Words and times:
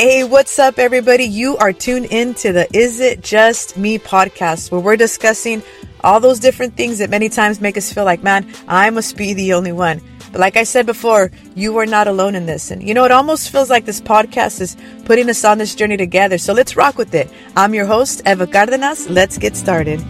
Hey, 0.00 0.24
what's 0.24 0.58
up, 0.58 0.78
everybody? 0.78 1.24
You 1.24 1.58
are 1.58 1.74
tuned 1.74 2.06
in 2.06 2.32
to 2.36 2.54
the 2.54 2.66
Is 2.74 3.00
It 3.00 3.20
Just 3.20 3.76
Me 3.76 3.98
podcast, 3.98 4.72
where 4.72 4.80
we're 4.80 4.96
discussing 4.96 5.62
all 6.02 6.20
those 6.20 6.40
different 6.40 6.74
things 6.74 6.96
that 7.00 7.10
many 7.10 7.28
times 7.28 7.60
make 7.60 7.76
us 7.76 7.92
feel 7.92 8.06
like, 8.06 8.22
man, 8.22 8.50
I 8.66 8.88
must 8.88 9.18
be 9.18 9.34
the 9.34 9.52
only 9.52 9.72
one. 9.72 10.00
But 10.32 10.40
like 10.40 10.56
I 10.56 10.62
said 10.62 10.86
before, 10.86 11.30
you 11.54 11.76
are 11.76 11.84
not 11.84 12.08
alone 12.08 12.34
in 12.34 12.46
this. 12.46 12.70
And 12.70 12.82
you 12.82 12.94
know, 12.94 13.04
it 13.04 13.10
almost 13.10 13.50
feels 13.50 13.68
like 13.68 13.84
this 13.84 14.00
podcast 14.00 14.62
is 14.62 14.74
putting 15.04 15.28
us 15.28 15.44
on 15.44 15.58
this 15.58 15.74
journey 15.74 15.98
together. 15.98 16.38
So 16.38 16.54
let's 16.54 16.76
rock 16.76 16.96
with 16.96 17.14
it. 17.14 17.30
I'm 17.54 17.74
your 17.74 17.84
host, 17.84 18.22
Eva 18.24 18.46
Cardenas. 18.46 19.06
Let's 19.10 19.36
get 19.36 19.54
started. 19.54 20.02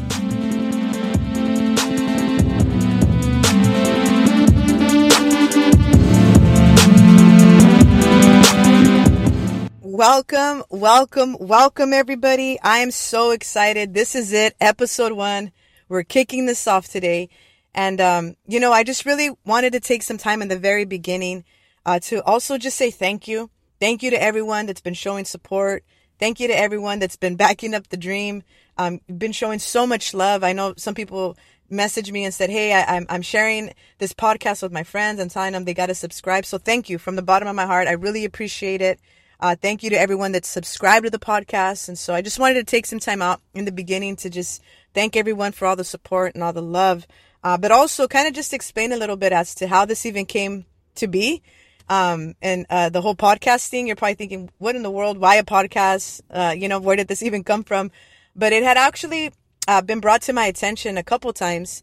Welcome, 10.00 10.63
welcome, 10.71 11.36
welcome, 11.39 11.93
everybody. 11.93 12.59
I 12.63 12.79
am 12.79 12.90
so 12.90 13.32
excited. 13.32 13.93
This 13.93 14.14
is 14.14 14.32
it, 14.32 14.57
episode 14.59 15.13
one. 15.13 15.53
We're 15.90 16.04
kicking 16.04 16.46
this 16.46 16.67
off 16.67 16.89
today. 16.89 17.29
And, 17.75 18.00
um, 18.00 18.36
you 18.46 18.61
know, 18.61 18.73
I 18.73 18.82
just 18.82 19.04
really 19.04 19.29
wanted 19.45 19.75
to 19.75 19.81
take 19.81 20.03
some 20.03 20.17
time 20.17 20.40
in 20.40 20.49
the 20.49 20.59
very 20.59 20.86
beginning 20.86 21.45
uh, 21.85 21.99
to 22.04 22.25
also 22.25 22.57
just 22.57 22.79
say 22.79 22.90
thank 22.90 23.29
you. 23.29 23.50
Thank 23.79 24.03
you 24.03 24.09
to 24.09 24.23
everyone 24.23 24.64
that's 24.64 24.81
been 24.81 24.95
showing 24.95 25.26
support. 25.26 25.85
Thank 26.18 26.40
you 26.40 26.48
to 26.48 26.59
everyone 26.59 26.98
that's 26.98 27.17
been 27.17 27.37
backing 27.37 27.75
up 27.75 27.89
the 27.89 27.98
dream. 27.98 28.43
Um, 28.79 29.03
been 29.07 29.32
showing 29.32 29.59
so 29.59 29.87
much 29.87 30.14
love. 30.14 30.43
I 30.43 30.54
know 30.54 30.73
some 30.79 30.95
people 30.95 31.37
messaged 31.71 32.11
me 32.11 32.25
and 32.25 32.33
said, 32.33 32.48
Hey, 32.48 32.73
I, 32.73 32.97
I'm, 32.97 33.05
I'm 33.11 33.23
sharing 33.23 33.75
this 33.98 34.14
podcast 34.14 34.62
with 34.62 34.73
my 34.73 34.83
friends 34.83 35.20
and 35.20 35.31
telling 35.31 35.53
them 35.53 35.67
they 35.67 35.75
got 35.75 35.89
to 35.89 35.95
subscribe. 35.95 36.47
So 36.47 36.56
thank 36.56 36.89
you 36.89 36.97
from 36.97 37.17
the 37.17 37.23
bottom 37.23 37.48
of 37.48 37.55
my 37.55 37.67
heart. 37.67 37.87
I 37.87 37.93
really 37.93 38.25
appreciate 38.25 38.81
it. 38.81 38.98
Uh, 39.41 39.57
thank 39.57 39.83
you 39.83 39.89
to 39.89 39.99
everyone 39.99 40.33
that's 40.33 40.49
subscribed 40.49 41.05
to 41.05 41.11
the 41.11 41.19
podcast. 41.19 41.89
And 41.89 41.99
so 41.99 42.13
I 42.13 42.21
just 42.21 42.39
wanted 42.39 42.55
to 42.55 42.65
take 42.65 42.85
some 42.85 42.99
time 42.99 43.23
out 43.23 43.41
in 43.55 43.65
the 43.65 43.73
beginning 43.73 44.17
to 44.17 44.29
just 44.29 44.63
thank 44.93 45.17
everyone 45.17 45.53
for 45.53 45.67
all 45.67 45.77
the 45.77 45.85
support 45.85 46.35
and 46.35 46.45
all 46.45 46.53
the 46.53 46.61
love, 46.61 47.07
uh, 47.43 47.57
but 47.57 47.73
also 47.73 48.07
kind 48.07 48.29
of 48.29 48.35
just 48.35 48.53
explain 48.53 48.93
a 48.93 48.99
little 48.99 49.17
bit 49.17 49.33
as 49.33 49.55
to 49.55 49.67
how 49.67 49.87
this 49.87 50.05
even 50.05 50.27
came 50.27 50.67
to 50.97 51.07
be. 51.07 51.43
Um, 51.89 52.35
and 52.43 52.67
uh, 52.69 52.91
the 52.91 53.01
whole 53.01 53.17
podcasting, 53.17 53.87
you're 53.87 53.97
probably 53.97 54.15
thinking, 54.15 54.51
what 54.59 54.77
in 54.77 54.83
the 54.83 54.91
world? 54.91 55.17
Why 55.17 55.37
a 55.37 55.43
podcast? 55.43 56.21
Uh, 56.31 56.55
you 56.57 56.69
know, 56.69 56.79
where 56.79 56.97
did 56.97 57.09
this 57.09 57.23
even 57.29 57.43
come 57.43 57.65
from? 57.65 57.91
But 58.37 58.53
it 58.53 58.63
had 58.63 58.77
actually 58.77 59.33
uh, 59.67 59.81
been 59.81 60.01
brought 60.01 60.21
to 60.23 60.35
my 60.35 60.45
attention 60.45 60.99
a 60.99 61.03
couple 61.03 61.33
times 61.33 61.83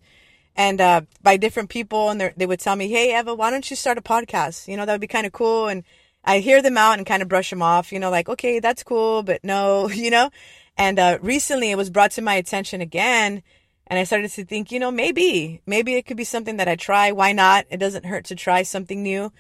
and 0.56 0.80
uh, 0.80 1.02
by 1.24 1.38
different 1.38 1.70
people. 1.70 2.12
And 2.12 2.22
they 2.38 2.46
would 2.46 2.60
tell 2.60 2.76
me, 2.76 2.88
hey, 2.88 3.18
Eva, 3.18 3.34
why 3.34 3.50
don't 3.50 3.70
you 3.70 3.76
start 3.76 3.98
a 3.98 4.02
podcast? 4.02 4.68
You 4.68 4.78
know, 4.78 4.86
that 4.86 4.94
would 4.94 5.02
be 5.02 5.08
kind 5.08 5.26
of 5.26 5.34
cool. 5.34 5.68
And 5.68 5.84
I 6.28 6.40
hear 6.40 6.62
them 6.62 6.78
out 6.78 6.98
and 6.98 7.08
kind 7.08 7.22
of 7.22 7.30
brush 7.30 7.50
them 7.50 7.62
off, 7.62 7.94
you 7.94 8.00
know, 8.00 8.12
like, 8.12 8.28
okay, 8.28 8.60
that's 8.60 8.84
cool, 8.84 9.24
but 9.24 9.44
no, 9.44 9.90
you 9.90 10.12
know? 10.12 10.30
And 10.78 11.00
uh, 11.00 11.18
recently 11.22 11.72
it 11.72 11.78
was 11.78 11.90
brought 11.90 12.12
to 12.12 12.22
my 12.22 12.36
attention 12.36 12.82
again. 12.82 13.42
And 13.88 13.98
I 13.98 14.04
started 14.04 14.30
to 14.32 14.44
think, 14.44 14.70
you 14.70 14.80
know, 14.80 14.92
maybe, 14.92 15.62
maybe 15.66 15.96
it 15.96 16.06
could 16.06 16.18
be 16.18 16.26
something 16.26 16.58
that 16.58 16.68
I 16.68 16.76
try. 16.76 17.14
Why 17.14 17.32
not? 17.32 17.66
It 17.72 17.78
doesn't 17.78 18.06
hurt 18.06 18.26
to 18.26 18.36
try 18.36 18.64
something 18.64 19.02
new. 19.02 19.32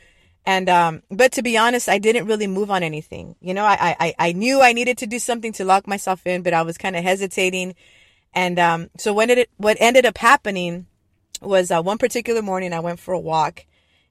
And, 0.45 0.69
um, 0.69 1.03
but 1.11 1.33
to 1.33 1.43
be 1.43 1.58
honest, 1.58 1.89
I 1.89 1.99
didn't 1.99 2.25
really 2.25 2.47
move 2.47 2.71
on 2.71 2.81
anything. 2.81 3.35
You 3.41 3.53
know, 3.53 3.65
I, 3.65 3.97
I, 3.99 4.15
I 4.17 4.31
knew 4.31 4.61
I 4.61 4.71
needed 4.71 4.97
to 4.99 5.08
do 5.08 5.19
something 5.19 5.52
to 5.53 5.65
lock 5.65 5.85
myself 5.85 6.25
in, 6.25 6.41
but 6.41 6.53
I 6.53 6.61
was 6.61 6.77
kind 6.77 6.95
of 6.95 7.03
hesitating. 7.03 7.75
And, 8.33 8.58
um, 8.58 8.89
so 8.97 9.13
when 9.13 9.30
it, 9.30 9.49
what 9.58 9.75
ended 9.81 10.05
up 10.05 10.17
happening 10.17 10.85
was, 11.41 11.69
uh, 11.69 11.81
one 11.81 11.97
particular 11.97 12.41
morning 12.41 12.71
I 12.71 12.80
went 12.80 13.02
for 13.02 13.13
a 13.13 13.19
walk 13.19 13.65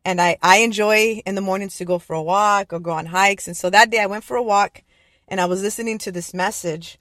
and 0.07 0.21
I, 0.21 0.39
I 0.41 0.59
enjoy 0.59 1.21
in 1.27 1.35
the 1.35 1.41
mornings 1.41 1.77
to 1.77 1.85
go 1.85 1.99
for 1.99 2.15
a 2.15 2.23
walk 2.23 2.73
or 2.73 2.79
go 2.79 2.93
on 2.93 3.07
hikes. 3.07 3.49
And 3.49 3.57
so 3.57 3.69
that 3.71 3.91
day 3.91 3.99
I 3.99 4.07
went 4.07 4.23
for 4.23 4.37
a 4.37 4.43
walk 4.43 4.85
and 5.27 5.41
I 5.41 5.47
was 5.47 5.63
listening 5.63 5.99
to 5.99 6.13
this 6.13 6.33
message. 6.33 6.99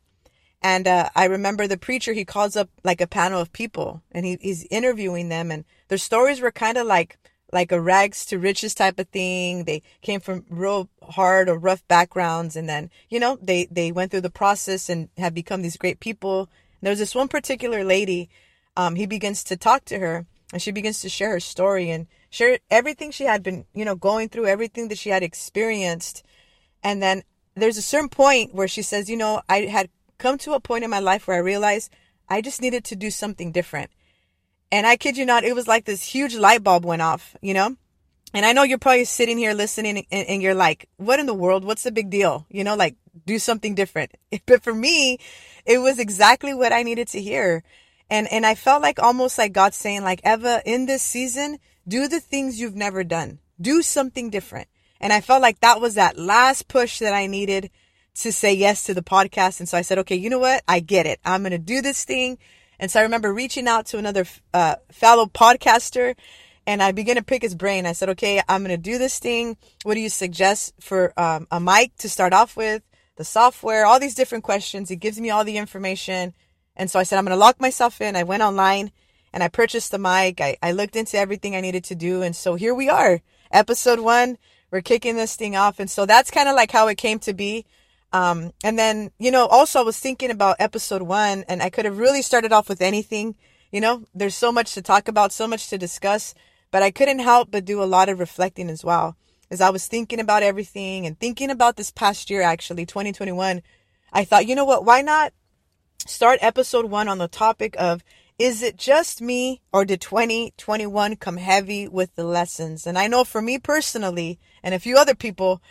And 0.63 0.87
uh, 0.87 1.09
I 1.15 1.25
remember 1.25 1.67
the 1.67 1.77
preacher, 1.77 2.13
he 2.13 2.25
calls 2.25 2.55
up 2.55 2.67
like 2.83 3.01
a 3.01 3.07
panel 3.07 3.39
of 3.39 3.53
people 3.53 4.01
and 4.11 4.25
he, 4.25 4.39
he's 4.41 4.65
interviewing 4.71 5.29
them. 5.29 5.51
And 5.51 5.65
their 5.87 5.99
stories 5.99 6.41
were 6.41 6.49
kind 6.49 6.79
of 6.79 6.87
like, 6.87 7.19
like 7.53 7.71
a 7.71 7.79
rags 7.79 8.25
to 8.25 8.39
riches 8.39 8.73
type 8.73 8.97
of 8.97 9.07
thing. 9.09 9.65
They 9.65 9.83
came 10.01 10.19
from 10.19 10.43
real 10.49 10.89
hard 11.03 11.47
or 11.47 11.59
rough 11.59 11.87
backgrounds. 11.87 12.55
And 12.55 12.67
then, 12.67 12.89
you 13.07 13.19
know, 13.19 13.37
they, 13.39 13.67
they 13.69 13.91
went 13.91 14.09
through 14.09 14.21
the 14.21 14.31
process 14.31 14.89
and 14.89 15.09
have 15.19 15.35
become 15.35 15.61
these 15.61 15.77
great 15.77 15.99
people. 15.99 16.49
And 16.81 16.87
there's 16.87 16.97
this 16.97 17.13
one 17.13 17.27
particular 17.27 17.83
lady, 17.83 18.29
um, 18.75 18.95
he 18.95 19.05
begins 19.05 19.43
to 19.43 19.55
talk 19.55 19.85
to 19.85 19.99
her 19.99 20.25
and 20.51 20.61
she 20.61 20.71
begins 20.71 21.01
to 21.01 21.09
share 21.09 21.31
her 21.31 21.39
story 21.39 21.89
and 21.91 22.07
share 22.35 22.59
everything 22.69 23.11
she 23.11 23.23
had 23.23 23.41
been, 23.41 23.65
you 23.73 23.85
know, 23.85 23.95
going 23.95 24.27
through, 24.27 24.45
everything 24.45 24.89
that 24.89 24.97
she 24.97 25.09
had 25.09 25.23
experienced. 25.23 26.21
And 26.83 27.01
then 27.01 27.23
there's 27.55 27.77
a 27.77 27.81
certain 27.81 28.09
point 28.09 28.53
where 28.53 28.67
she 28.67 28.81
says, 28.81 29.09
you 29.09 29.15
know, 29.15 29.41
I 29.47 29.61
had 29.61 29.89
come 30.17 30.37
to 30.39 30.53
a 30.53 30.59
point 30.59 30.83
in 30.83 30.89
my 30.89 30.99
life 30.99 31.27
where 31.27 31.37
I 31.37 31.39
realized 31.39 31.91
I 32.27 32.41
just 32.41 32.61
needed 32.61 32.83
to 32.85 32.95
do 32.95 33.09
something 33.09 33.53
different. 33.53 33.89
And 34.69 34.85
I 34.85 34.97
kid 34.97 35.15
you 35.15 35.25
not, 35.25 35.45
it 35.45 35.55
was 35.55 35.67
like 35.67 35.85
this 35.85 36.03
huge 36.03 36.35
light 36.35 36.61
bulb 36.61 36.83
went 36.83 37.01
off, 37.01 37.37
you 37.41 37.53
know? 37.53 37.77
And 38.33 38.45
I 38.45 38.51
know 38.51 38.63
you're 38.63 38.79
probably 38.79 39.05
sitting 39.05 39.37
here 39.37 39.53
listening 39.53 40.05
and, 40.11 40.27
and, 40.27 40.41
you're 40.41 40.53
like, 40.53 40.89
what 40.97 41.21
in 41.21 41.27
the 41.27 41.33
world? 41.33 41.63
What's 41.63 41.83
the 41.83 41.91
big 41.91 42.09
deal? 42.09 42.45
You 42.49 42.65
know, 42.65 42.75
like 42.75 42.97
do 43.25 43.39
something 43.39 43.75
different. 43.75 44.11
But 44.45 44.61
for 44.61 44.73
me, 44.73 45.19
it 45.65 45.77
was 45.77 45.99
exactly 45.99 46.53
what 46.53 46.73
I 46.73 46.83
needed 46.83 47.07
to 47.09 47.21
hear. 47.21 47.63
And, 48.09 48.27
and 48.29 48.45
I 48.45 48.55
felt 48.55 48.81
like 48.81 48.99
almost 48.99 49.37
like 49.37 49.53
God 49.53 49.73
saying 49.73 50.03
like, 50.03 50.19
Eva, 50.25 50.61
in 50.65 50.85
this 50.85 51.01
season, 51.01 51.59
do 51.87 52.07
the 52.07 52.19
things 52.19 52.59
you've 52.59 52.75
never 52.75 53.03
done. 53.03 53.39
Do 53.59 53.81
something 53.81 54.29
different. 54.29 54.67
And 54.99 55.13
I 55.13 55.21
felt 55.21 55.41
like 55.41 55.59
that 55.59 55.81
was 55.81 55.95
that 55.95 56.17
last 56.17 56.67
push 56.67 56.99
that 56.99 57.13
I 57.13 57.27
needed 57.27 57.69
to 58.15 58.31
say 58.31 58.53
yes 58.53 58.83
to 58.85 58.93
the 58.93 59.03
podcast. 59.03 59.59
And 59.59 59.67
so 59.67 59.77
I 59.77 59.81
said, 59.81 59.99
okay, 59.99 60.15
you 60.15 60.29
know 60.29 60.39
what? 60.39 60.63
I 60.67 60.79
get 60.79 61.05
it. 61.05 61.19
I'm 61.25 61.41
going 61.41 61.51
to 61.51 61.57
do 61.57 61.81
this 61.81 62.05
thing. 62.05 62.37
And 62.79 62.89
so 62.89 62.99
I 62.99 63.03
remember 63.03 63.33
reaching 63.33 63.67
out 63.67 63.85
to 63.87 63.97
another 63.97 64.25
uh, 64.53 64.75
fellow 64.91 65.25
podcaster 65.25 66.15
and 66.67 66.81
I 66.81 66.91
began 66.91 67.15
to 67.15 67.23
pick 67.23 67.41
his 67.41 67.55
brain. 67.55 67.85
I 67.85 67.91
said, 67.91 68.09
okay, 68.09 68.41
I'm 68.49 68.63
going 68.63 68.75
to 68.75 68.81
do 68.81 68.97
this 68.97 69.19
thing. 69.19 69.57
What 69.83 69.93
do 69.93 69.99
you 69.99 70.09
suggest 70.09 70.73
for 70.79 71.13
um, 71.19 71.47
a 71.51 71.59
mic 71.59 71.95
to 71.97 72.09
start 72.09 72.33
off 72.33 72.57
with? 72.57 72.81
The 73.17 73.23
software, 73.23 73.85
all 73.85 73.99
these 73.99 74.15
different 74.15 74.43
questions. 74.43 74.89
He 74.89 74.95
gives 74.95 75.19
me 75.19 75.29
all 75.29 75.43
the 75.43 75.57
information. 75.57 76.33
And 76.75 76.89
so 76.89 76.99
I 76.99 77.03
said, 77.03 77.17
I'm 77.17 77.25
going 77.25 77.35
to 77.35 77.39
lock 77.39 77.61
myself 77.61 78.01
in. 78.01 78.15
I 78.15 78.23
went 78.23 78.43
online 78.43 78.91
and 79.35 79.43
I 79.43 79.49
purchased 79.49 79.91
the 79.91 79.99
mic. 79.99 80.39
I, 80.39 80.55
I 80.63 80.71
looked 80.71 80.95
into 80.95 81.17
everything 81.17 81.55
I 81.55 81.61
needed 81.61 81.83
to 81.85 81.95
do. 81.95 82.21
And 82.21 82.33
so 82.33 82.55
here 82.55 82.73
we 82.73 82.87
are, 82.87 83.19
episode 83.51 83.99
one. 83.99 84.37
We're 84.71 84.79
kicking 84.81 85.17
this 85.17 85.35
thing 85.35 85.57
off. 85.57 85.77
And 85.77 85.91
so 85.91 86.05
that's 86.05 86.31
kind 86.31 86.47
of 86.47 86.55
like 86.55 86.71
how 86.71 86.87
it 86.87 86.97
came 86.97 87.19
to 87.19 87.33
be. 87.33 87.65
Um, 88.13 88.53
and 88.63 88.79
then, 88.79 89.11
you 89.19 89.31
know, 89.31 89.45
also 89.45 89.81
I 89.81 89.83
was 89.83 89.99
thinking 89.99 90.31
about 90.31 90.55
episode 90.57 91.01
one 91.01 91.43
and 91.49 91.61
I 91.61 91.69
could 91.69 91.83
have 91.83 91.97
really 91.97 92.21
started 92.21 92.53
off 92.53 92.69
with 92.69 92.81
anything. 92.81 93.35
You 93.73 93.81
know, 93.81 94.05
there's 94.15 94.35
so 94.35 94.53
much 94.53 94.73
to 94.73 94.81
talk 94.81 95.09
about, 95.09 95.33
so 95.33 95.47
much 95.49 95.67
to 95.67 95.77
discuss, 95.77 96.33
but 96.71 96.81
I 96.81 96.89
couldn't 96.89 97.19
help 97.19 97.51
but 97.51 97.65
do 97.65 97.83
a 97.83 97.85
lot 97.85 98.07
of 98.07 98.19
reflecting 98.19 98.69
as 98.69 98.85
well. 98.85 99.17
As 99.51 99.59
I 99.59 99.69
was 99.69 99.85
thinking 99.85 100.21
about 100.21 100.43
everything 100.43 101.05
and 101.05 101.19
thinking 101.19 101.49
about 101.49 101.75
this 101.75 101.91
past 101.91 102.29
year, 102.29 102.41
actually, 102.41 102.85
2021, 102.85 103.61
I 104.13 104.23
thought, 104.23 104.47
you 104.47 104.55
know 104.55 104.65
what, 104.65 104.85
why 104.85 105.01
not 105.01 105.33
start 106.07 106.39
episode 106.41 106.85
one 106.85 107.09
on 107.09 107.17
the 107.17 107.27
topic 107.27 107.75
of 107.77 108.01
is 108.37 108.61
it 108.61 108.75
just 108.75 109.21
me 109.21 109.61
or 109.71 109.85
did 109.85 110.01
2021 110.01 111.15
come 111.15 111.37
heavy 111.37 111.87
with 111.87 112.13
the 112.15 112.23
lessons? 112.23 112.85
And 112.85 112.97
I 112.97 113.07
know 113.07 113.23
for 113.23 113.41
me 113.41 113.57
personally 113.57 114.39
and 114.61 114.73
a 114.73 114.79
few 114.79 114.97
other 114.97 115.15
people, 115.15 115.61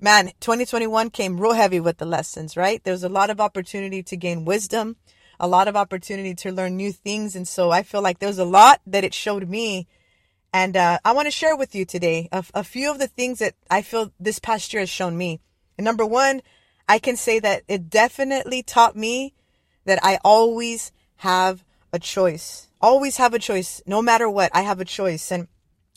man, 0.00 0.32
2021 0.40 1.10
came 1.10 1.38
real 1.38 1.52
heavy 1.52 1.80
with 1.80 1.98
the 1.98 2.06
lessons, 2.06 2.56
right? 2.56 2.82
There 2.82 2.94
was 2.94 3.04
a 3.04 3.10
lot 3.10 3.28
of 3.28 3.40
opportunity 3.40 4.02
to 4.04 4.16
gain 4.16 4.46
wisdom, 4.46 4.96
a 5.38 5.46
lot 5.46 5.68
of 5.68 5.76
opportunity 5.76 6.34
to 6.36 6.52
learn 6.52 6.76
new 6.76 6.92
things. 6.92 7.36
And 7.36 7.46
so 7.46 7.70
I 7.70 7.82
feel 7.82 8.00
like 8.00 8.20
there 8.20 8.28
was 8.28 8.38
a 8.38 8.44
lot 8.46 8.80
that 8.86 9.04
it 9.04 9.12
showed 9.12 9.46
me. 9.46 9.86
And 10.50 10.76
uh, 10.78 11.00
I 11.04 11.12
want 11.12 11.26
to 11.26 11.32
share 11.32 11.56
with 11.56 11.74
you 11.74 11.84
today 11.84 12.28
a, 12.32 12.42
a 12.54 12.64
few 12.64 12.90
of 12.90 12.98
the 12.98 13.08
things 13.08 13.40
that 13.40 13.54
I 13.70 13.82
feel 13.82 14.12
this 14.18 14.38
past 14.38 14.72
year 14.72 14.80
has 14.80 14.88
shown 14.88 15.18
me. 15.18 15.40
And 15.76 15.84
number 15.84 16.06
one, 16.06 16.40
I 16.88 16.98
can 16.98 17.16
say 17.16 17.38
that 17.40 17.64
it 17.68 17.90
definitely 17.90 18.62
taught 18.62 18.96
me 18.96 19.34
that 19.84 19.98
I 20.02 20.18
always 20.24 20.90
have 21.16 21.63
a 21.94 21.98
choice. 22.00 22.68
Always 22.80 23.18
have 23.18 23.34
a 23.34 23.38
choice. 23.38 23.80
No 23.86 24.02
matter 24.02 24.28
what, 24.28 24.50
I 24.52 24.62
have 24.62 24.80
a 24.80 24.84
choice. 24.84 25.30
And 25.30 25.46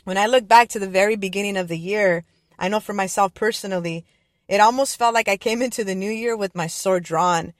when 0.03 0.15
I 0.15 0.27
look 0.27 0.47
back 0.47 0.69
to 0.69 0.79
the 0.79 0.88
very 0.88 1.15
beginning 1.15 1.57
of 1.57 1.67
the 1.67 1.77
year, 1.77 2.23
I 2.59 2.69
know 2.69 2.79
for 2.79 2.94
myself 2.94 3.33
personally, 3.33 4.05
it 4.47 4.61
almost 4.61 4.95
felt 4.95 5.15
like 5.15 5.27
I 5.27 5.38
came 5.38 5.61
into 5.67 5.83
the 5.83 5.95
new 5.95 6.11
year 6.11 6.38
with 6.38 6.55
my 6.55 6.67
sword 6.67 7.03
drawn. 7.03 7.53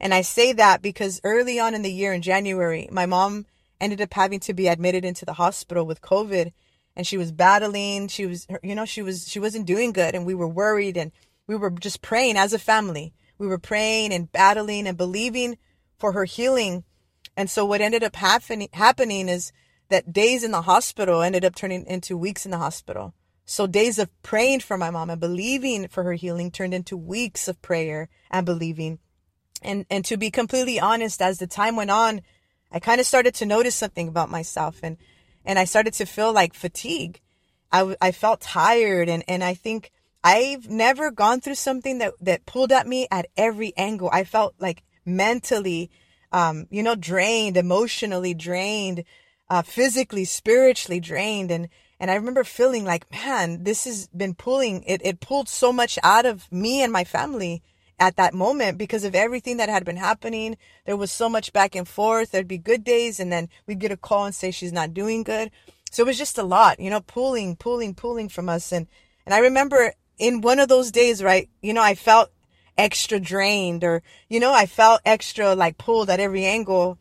And 0.00 0.14
I 0.14 0.22
say 0.22 0.54
that 0.54 0.80
because 0.80 1.20
early 1.22 1.60
on 1.60 1.74
in 1.74 1.82
the 1.82 1.92
year 1.92 2.14
in 2.14 2.22
January, 2.22 2.88
my 2.90 3.04
mom 3.04 3.44
ended 3.78 4.00
up 4.00 4.14
having 4.14 4.40
to 4.40 4.54
be 4.54 4.68
admitted 4.68 5.04
into 5.04 5.26
the 5.26 5.34
hospital 5.34 5.84
with 5.84 6.00
COVID 6.00 6.52
and 6.96 7.06
she 7.06 7.18
was 7.18 7.30
battling. 7.30 8.08
She 8.08 8.24
was, 8.24 8.46
you 8.62 8.74
know, 8.74 8.86
she 8.86 9.02
was, 9.02 9.28
she 9.28 9.38
wasn't 9.38 9.66
doing 9.66 9.92
good 9.92 10.14
and 10.14 10.24
we 10.24 10.34
were 10.34 10.48
worried 10.48 10.96
and 10.96 11.12
we 11.46 11.56
were 11.56 11.70
just 11.70 12.00
praying 12.00 12.38
as 12.38 12.54
a 12.54 12.58
family. 12.58 13.12
We 13.36 13.46
were 13.48 13.58
praying 13.58 14.14
and 14.14 14.32
battling 14.32 14.86
and 14.86 14.96
believing 14.96 15.58
for 15.98 16.12
her 16.12 16.24
healing 16.24 16.84
and 17.36 17.48
so 17.48 17.64
what 17.64 17.80
ended 17.80 18.02
up 18.02 18.16
happening 18.16 19.28
is 19.28 19.52
that 19.88 20.12
days 20.12 20.44
in 20.44 20.50
the 20.50 20.62
hospital 20.62 21.22
ended 21.22 21.44
up 21.44 21.54
turning 21.54 21.86
into 21.86 22.16
weeks 22.16 22.44
in 22.44 22.50
the 22.50 22.58
hospital. 22.58 23.14
So 23.44 23.66
days 23.66 23.98
of 23.98 24.10
praying 24.22 24.60
for 24.60 24.78
my 24.78 24.90
mom 24.90 25.10
and 25.10 25.20
believing 25.20 25.88
for 25.88 26.04
her 26.04 26.14
healing 26.14 26.50
turned 26.50 26.74
into 26.74 26.96
weeks 26.96 27.48
of 27.48 27.60
prayer 27.60 28.08
and 28.30 28.46
believing. 28.46 28.98
And, 29.60 29.84
and 29.90 30.04
to 30.06 30.16
be 30.16 30.30
completely 30.30 30.80
honest, 30.80 31.20
as 31.20 31.38
the 31.38 31.46
time 31.46 31.76
went 31.76 31.90
on, 31.90 32.22
I 32.70 32.80
kind 32.80 33.00
of 33.00 33.06
started 33.06 33.34
to 33.36 33.46
notice 33.46 33.74
something 33.74 34.08
about 34.08 34.30
myself 34.30 34.80
and, 34.82 34.96
and 35.44 35.58
I 35.58 35.64
started 35.64 35.94
to 35.94 36.06
feel 36.06 36.32
like 36.32 36.54
fatigue. 36.54 37.20
I, 37.70 37.96
I 38.00 38.12
felt 38.12 38.40
tired 38.40 39.08
and, 39.08 39.24
and 39.28 39.42
I 39.42 39.54
think 39.54 39.90
I've 40.24 40.68
never 40.68 41.10
gone 41.10 41.40
through 41.40 41.56
something 41.56 41.98
that, 41.98 42.14
that 42.20 42.46
pulled 42.46 42.72
at 42.72 42.86
me 42.86 43.08
at 43.10 43.26
every 43.36 43.72
angle. 43.76 44.08
I 44.12 44.24
felt 44.24 44.54
like 44.58 44.84
mentally, 45.04 45.90
um, 46.32 46.66
you 46.70 46.82
know, 46.82 46.94
drained, 46.94 47.56
emotionally 47.56 48.34
drained, 48.34 49.04
uh, 49.50 49.62
physically, 49.62 50.24
spiritually 50.24 51.00
drained. 51.00 51.50
And, 51.50 51.68
and 52.00 52.10
I 52.10 52.14
remember 52.14 52.42
feeling 52.44 52.84
like, 52.84 53.10
man, 53.12 53.64
this 53.64 53.84
has 53.84 54.08
been 54.08 54.34
pulling, 54.34 54.82
it, 54.84 55.00
it 55.04 55.20
pulled 55.20 55.48
so 55.48 55.72
much 55.72 55.98
out 56.02 56.26
of 56.26 56.50
me 56.50 56.82
and 56.82 56.92
my 56.92 57.04
family 57.04 57.62
at 57.98 58.16
that 58.16 58.34
moment 58.34 58.78
because 58.78 59.04
of 59.04 59.14
everything 59.14 59.58
that 59.58 59.68
had 59.68 59.84
been 59.84 59.98
happening. 59.98 60.56
There 60.86 60.96
was 60.96 61.12
so 61.12 61.28
much 61.28 61.52
back 61.52 61.74
and 61.74 61.86
forth. 61.86 62.30
There'd 62.30 62.48
be 62.48 62.58
good 62.58 62.82
days 62.82 63.20
and 63.20 63.30
then 63.30 63.48
we'd 63.66 63.78
get 63.78 63.92
a 63.92 63.96
call 63.96 64.24
and 64.24 64.34
say 64.34 64.50
she's 64.50 64.72
not 64.72 64.94
doing 64.94 65.22
good. 65.22 65.50
So 65.90 66.02
it 66.02 66.06
was 66.06 66.18
just 66.18 66.38
a 66.38 66.42
lot, 66.42 66.80
you 66.80 66.88
know, 66.88 67.00
pulling, 67.00 67.54
pulling, 67.56 67.94
pulling 67.94 68.30
from 68.30 68.48
us. 68.48 68.72
And, 68.72 68.86
and 69.26 69.34
I 69.34 69.38
remember 69.38 69.92
in 70.18 70.40
one 70.40 70.58
of 70.58 70.68
those 70.68 70.90
days, 70.90 71.22
right, 71.22 71.50
you 71.60 71.74
know, 71.74 71.82
I 71.82 71.94
felt 71.94 72.30
extra 72.76 73.20
drained 73.20 73.84
or, 73.84 74.02
you 74.28 74.40
know, 74.40 74.52
I 74.52 74.66
felt 74.66 75.00
extra 75.04 75.54
like 75.54 75.78
pulled 75.78 76.10
at 76.10 76.20
every 76.20 76.44
angle. 76.44 76.98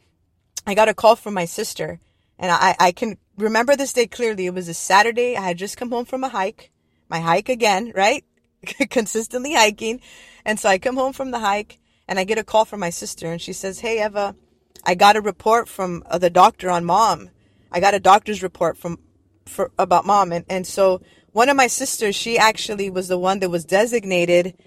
I 0.65 0.75
got 0.75 0.89
a 0.89 0.93
call 0.93 1.15
from 1.15 1.33
my 1.33 1.45
sister 1.45 1.99
and 2.37 2.51
I, 2.51 2.75
I 2.79 2.91
can 2.91 3.17
remember 3.37 3.75
this 3.75 3.93
day 3.93 4.07
clearly. 4.07 4.47
It 4.47 4.53
was 4.53 4.67
a 4.67 4.73
Saturday. 4.73 5.35
I 5.35 5.41
had 5.41 5.57
just 5.57 5.77
come 5.77 5.91
home 5.91 6.05
from 6.05 6.23
a 6.23 6.29
hike, 6.29 6.71
my 7.09 7.19
hike 7.19 7.49
again, 7.49 7.91
right? 7.95 8.25
Consistently 8.89 9.53
hiking. 9.53 10.01
And 10.45 10.59
so 10.59 10.69
I 10.69 10.77
come 10.77 10.95
home 10.95 11.13
from 11.13 11.31
the 11.31 11.39
hike 11.39 11.79
and 12.07 12.19
I 12.19 12.23
get 12.23 12.37
a 12.37 12.43
call 12.43 12.65
from 12.65 12.79
my 12.79 12.89
sister 12.89 13.31
and 13.31 13.41
she 13.41 13.53
says, 13.53 13.79
Hey, 13.79 14.03
Eva, 14.03 14.35
I 14.83 14.95
got 14.95 15.15
a 15.15 15.21
report 15.21 15.69
from 15.69 16.03
uh, 16.07 16.17
the 16.17 16.29
doctor 16.29 16.69
on 16.69 16.85
mom. 16.85 17.29
I 17.71 17.79
got 17.79 17.93
a 17.93 17.99
doctor's 17.99 18.43
report 18.43 18.77
from, 18.77 18.99
for, 19.45 19.71
about 19.77 20.05
mom. 20.05 20.31
And, 20.31 20.45
and 20.49 20.65
so 20.67 21.01
one 21.31 21.49
of 21.49 21.55
my 21.55 21.67
sisters, 21.67 22.15
she 22.15 22.37
actually 22.37 22.89
was 22.89 23.07
the 23.07 23.17
one 23.17 23.39
that 23.39 23.49
was 23.49 23.65
designated 23.65 24.57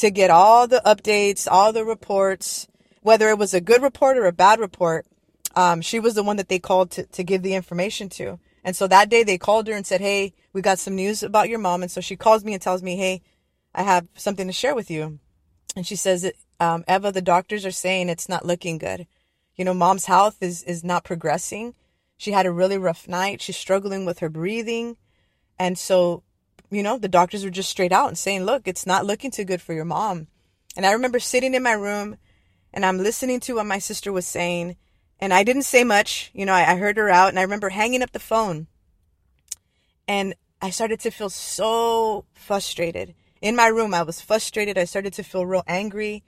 to 0.00 0.10
get 0.10 0.30
all 0.30 0.66
the 0.66 0.82
updates, 0.84 1.46
all 1.50 1.72
the 1.72 1.84
reports, 1.84 2.66
whether 3.02 3.28
it 3.28 3.38
was 3.38 3.54
a 3.54 3.60
good 3.60 3.82
report 3.82 4.16
or 4.16 4.26
a 4.26 4.32
bad 4.32 4.58
report. 4.58 5.06
Um, 5.54 5.80
she 5.80 6.00
was 6.00 6.14
the 6.14 6.22
one 6.22 6.36
that 6.36 6.48
they 6.48 6.58
called 6.58 6.90
to, 6.92 7.04
to 7.06 7.24
give 7.24 7.42
the 7.42 7.54
information 7.54 8.08
to. 8.10 8.38
And 8.64 8.74
so 8.74 8.86
that 8.88 9.08
day 9.08 9.24
they 9.24 9.38
called 9.38 9.66
her 9.68 9.74
and 9.74 9.86
said, 9.86 10.00
Hey, 10.00 10.32
we 10.52 10.62
got 10.62 10.78
some 10.78 10.94
news 10.94 11.22
about 11.22 11.48
your 11.48 11.58
mom. 11.58 11.82
And 11.82 11.90
so 11.90 12.00
she 12.00 12.16
calls 12.16 12.44
me 12.44 12.52
and 12.52 12.62
tells 12.62 12.82
me, 12.82 12.96
Hey, 12.96 13.22
I 13.74 13.82
have 13.82 14.06
something 14.14 14.46
to 14.46 14.52
share 14.52 14.74
with 14.74 14.90
you. 14.90 15.18
And 15.76 15.86
she 15.86 15.96
says, 15.96 16.30
um, 16.58 16.84
Eva, 16.88 17.12
the 17.12 17.22
doctors 17.22 17.64
are 17.64 17.70
saying 17.70 18.08
it's 18.08 18.28
not 18.28 18.44
looking 18.44 18.78
good. 18.78 19.06
You 19.54 19.64
know, 19.64 19.74
mom's 19.74 20.06
health 20.06 20.38
is, 20.40 20.62
is 20.64 20.82
not 20.82 21.04
progressing. 21.04 21.74
She 22.16 22.32
had 22.32 22.46
a 22.46 22.52
really 22.52 22.78
rough 22.78 23.08
night. 23.08 23.40
She's 23.40 23.56
struggling 23.56 24.04
with 24.04 24.18
her 24.18 24.28
breathing. 24.28 24.96
And 25.58 25.78
so 25.78 26.22
you 26.70 26.82
know, 26.82 26.98
the 26.98 27.08
doctors 27.08 27.44
were 27.44 27.50
just 27.50 27.70
straight 27.70 27.92
out 27.92 28.08
and 28.08 28.18
saying, 28.18 28.44
look, 28.44 28.66
it's 28.66 28.86
not 28.86 29.04
looking 29.04 29.30
too 29.30 29.44
good 29.44 29.60
for 29.60 29.72
your 29.72 29.84
mom. 29.84 30.28
And 30.76 30.86
I 30.86 30.92
remember 30.92 31.18
sitting 31.18 31.54
in 31.54 31.62
my 31.62 31.72
room 31.72 32.16
and 32.72 32.86
I'm 32.86 32.98
listening 32.98 33.40
to 33.40 33.54
what 33.54 33.66
my 33.66 33.78
sister 33.78 34.12
was 34.12 34.26
saying. 34.26 34.76
And 35.18 35.34
I 35.34 35.42
didn't 35.42 35.64
say 35.64 35.84
much. 35.84 36.30
You 36.32 36.46
know, 36.46 36.52
I, 36.52 36.72
I 36.72 36.76
heard 36.76 36.96
her 36.96 37.10
out 37.10 37.30
and 37.30 37.38
I 37.38 37.42
remember 37.42 37.70
hanging 37.70 38.02
up 38.02 38.12
the 38.12 38.20
phone. 38.20 38.68
And 40.06 40.34
I 40.62 40.70
started 40.70 41.00
to 41.00 41.10
feel 41.10 41.30
so 41.30 42.24
frustrated. 42.32 43.14
In 43.40 43.56
my 43.56 43.66
room, 43.66 43.94
I 43.94 44.02
was 44.02 44.20
frustrated. 44.20 44.78
I 44.78 44.84
started 44.84 45.12
to 45.14 45.22
feel 45.22 45.46
real 45.46 45.64
angry. 45.66 46.22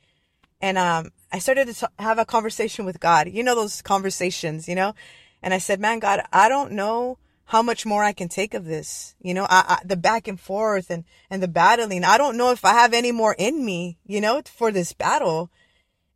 And 0.60 0.78
um, 0.78 1.10
I 1.30 1.38
started 1.38 1.68
to 1.68 1.74
t- 1.74 1.86
have 1.98 2.18
a 2.18 2.24
conversation 2.24 2.84
with 2.84 3.00
God. 3.00 3.28
You 3.28 3.42
know, 3.42 3.54
those 3.54 3.82
conversations, 3.82 4.68
you 4.68 4.74
know? 4.74 4.94
And 5.42 5.52
I 5.52 5.58
said, 5.58 5.80
man, 5.80 5.98
God, 5.98 6.22
I 6.32 6.48
don't 6.48 6.72
know 6.72 7.18
how 7.46 7.62
much 7.62 7.84
more 7.84 8.02
I 8.02 8.12
can 8.12 8.28
take 8.28 8.54
of 8.54 8.64
this. 8.64 9.14
You 9.20 9.34
know, 9.34 9.44
I, 9.44 9.64
I, 9.68 9.78
the 9.84 9.96
back 9.96 10.28
and 10.28 10.40
forth 10.40 10.90
and, 10.90 11.04
and 11.30 11.42
the 11.42 11.48
battling. 11.48 12.04
I 12.04 12.18
don't 12.18 12.36
know 12.36 12.50
if 12.50 12.64
I 12.64 12.72
have 12.72 12.94
any 12.94 13.12
more 13.12 13.34
in 13.38 13.64
me, 13.64 13.98
you 14.06 14.20
know, 14.20 14.42
for 14.44 14.72
this 14.72 14.92
battle. 14.92 15.50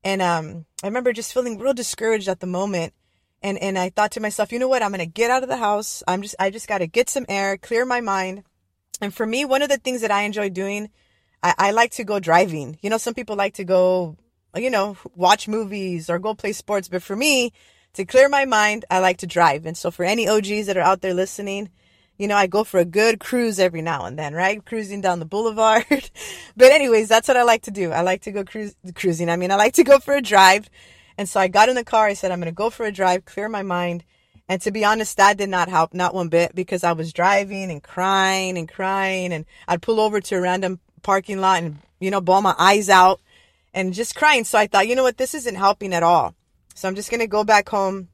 And, 0.02 0.22
um, 0.22 0.66
I 0.82 0.86
remember 0.86 1.12
just 1.12 1.34
feeling 1.34 1.58
real 1.58 1.74
discouraged 1.74 2.28
at 2.28 2.40
the 2.40 2.46
moment. 2.46 2.94
And, 3.42 3.58
and 3.58 3.78
I 3.78 3.90
thought 3.90 4.12
to 4.12 4.20
myself, 4.20 4.50
you 4.50 4.58
know 4.58 4.68
what? 4.68 4.82
I'm 4.82 4.90
going 4.90 5.00
to 5.00 5.06
get 5.06 5.30
out 5.30 5.42
of 5.42 5.48
the 5.48 5.58
house. 5.58 6.02
I'm 6.08 6.22
just, 6.22 6.34
I 6.38 6.50
just 6.50 6.68
got 6.68 6.78
to 6.78 6.86
get 6.86 7.10
some 7.10 7.26
air, 7.28 7.56
clear 7.56 7.84
my 7.84 8.00
mind. 8.00 8.44
And 9.00 9.12
for 9.12 9.26
me, 9.26 9.44
one 9.44 9.62
of 9.62 9.68
the 9.68 9.78
things 9.78 10.00
that 10.00 10.10
I 10.10 10.22
enjoy 10.22 10.48
doing, 10.48 10.90
I, 11.42 11.54
I 11.58 11.70
like 11.72 11.92
to 11.92 12.04
go 12.04 12.18
driving. 12.18 12.78
You 12.80 12.90
know, 12.90 12.98
some 12.98 13.14
people 13.14 13.36
like 13.36 13.54
to 13.54 13.64
go, 13.64 14.16
you 14.54 14.70
know, 14.70 14.96
watch 15.14 15.48
movies 15.48 16.08
or 16.08 16.18
go 16.18 16.34
play 16.34 16.52
sports. 16.52 16.88
But 16.88 17.02
for 17.02 17.14
me, 17.14 17.52
to 17.96 18.04
clear 18.04 18.28
my 18.28 18.44
mind, 18.44 18.84
I 18.90 18.98
like 18.98 19.18
to 19.18 19.26
drive. 19.26 19.66
And 19.66 19.76
so 19.76 19.90
for 19.90 20.04
any 20.04 20.28
OGs 20.28 20.66
that 20.66 20.76
are 20.76 20.80
out 20.80 21.00
there 21.00 21.14
listening, 21.14 21.70
you 22.18 22.28
know, 22.28 22.36
I 22.36 22.46
go 22.46 22.62
for 22.62 22.78
a 22.78 22.84
good 22.84 23.20
cruise 23.20 23.58
every 23.58 23.82
now 23.82 24.04
and 24.04 24.18
then, 24.18 24.34
right? 24.34 24.64
Cruising 24.64 25.00
down 25.00 25.18
the 25.18 25.24
boulevard. 25.24 25.86
but 26.56 26.72
anyways, 26.72 27.08
that's 27.08 27.28
what 27.28 27.36
I 27.36 27.42
like 27.42 27.62
to 27.62 27.70
do. 27.70 27.92
I 27.92 28.02
like 28.02 28.22
to 28.22 28.32
go 28.32 28.44
cruising. 28.44 29.30
I 29.30 29.36
mean, 29.36 29.50
I 29.50 29.56
like 29.56 29.74
to 29.74 29.84
go 29.84 29.98
for 29.98 30.14
a 30.14 30.22
drive. 30.22 30.68
And 31.18 31.28
so 31.28 31.40
I 31.40 31.48
got 31.48 31.68
in 31.68 31.74
the 31.74 31.84
car. 31.84 32.06
I 32.06 32.14
said, 32.14 32.32
I'm 32.32 32.40
going 32.40 32.52
to 32.52 32.54
go 32.54 32.70
for 32.70 32.84
a 32.84 32.92
drive, 32.92 33.24
clear 33.24 33.48
my 33.48 33.62
mind. 33.62 34.04
And 34.48 34.60
to 34.62 34.70
be 34.70 34.84
honest, 34.84 35.16
that 35.16 35.38
did 35.38 35.48
not 35.48 35.68
help, 35.68 35.92
not 35.92 36.14
one 36.14 36.28
bit, 36.28 36.54
because 36.54 36.84
I 36.84 36.92
was 36.92 37.12
driving 37.12 37.70
and 37.70 37.82
crying 37.82 38.56
and 38.58 38.68
crying. 38.68 39.32
And 39.32 39.44
I'd 39.66 39.82
pull 39.82 40.00
over 40.00 40.20
to 40.20 40.36
a 40.36 40.40
random 40.40 40.80
parking 41.02 41.40
lot 41.40 41.62
and, 41.62 41.78
you 41.98 42.10
know, 42.10 42.20
bawl 42.20 42.42
my 42.42 42.54
eyes 42.58 42.88
out 42.88 43.20
and 43.72 43.94
just 43.94 44.14
crying. 44.14 44.44
So 44.44 44.58
I 44.58 44.66
thought, 44.66 44.86
you 44.86 44.94
know 44.94 45.02
what? 45.02 45.16
This 45.16 45.34
isn't 45.34 45.56
helping 45.56 45.94
at 45.94 46.02
all. 46.02 46.34
So 46.76 46.86
I'm 46.86 46.94
just 46.94 47.10
going 47.10 47.20
to 47.20 47.26
go 47.26 47.42
back 47.42 47.70
home. 47.70 48.08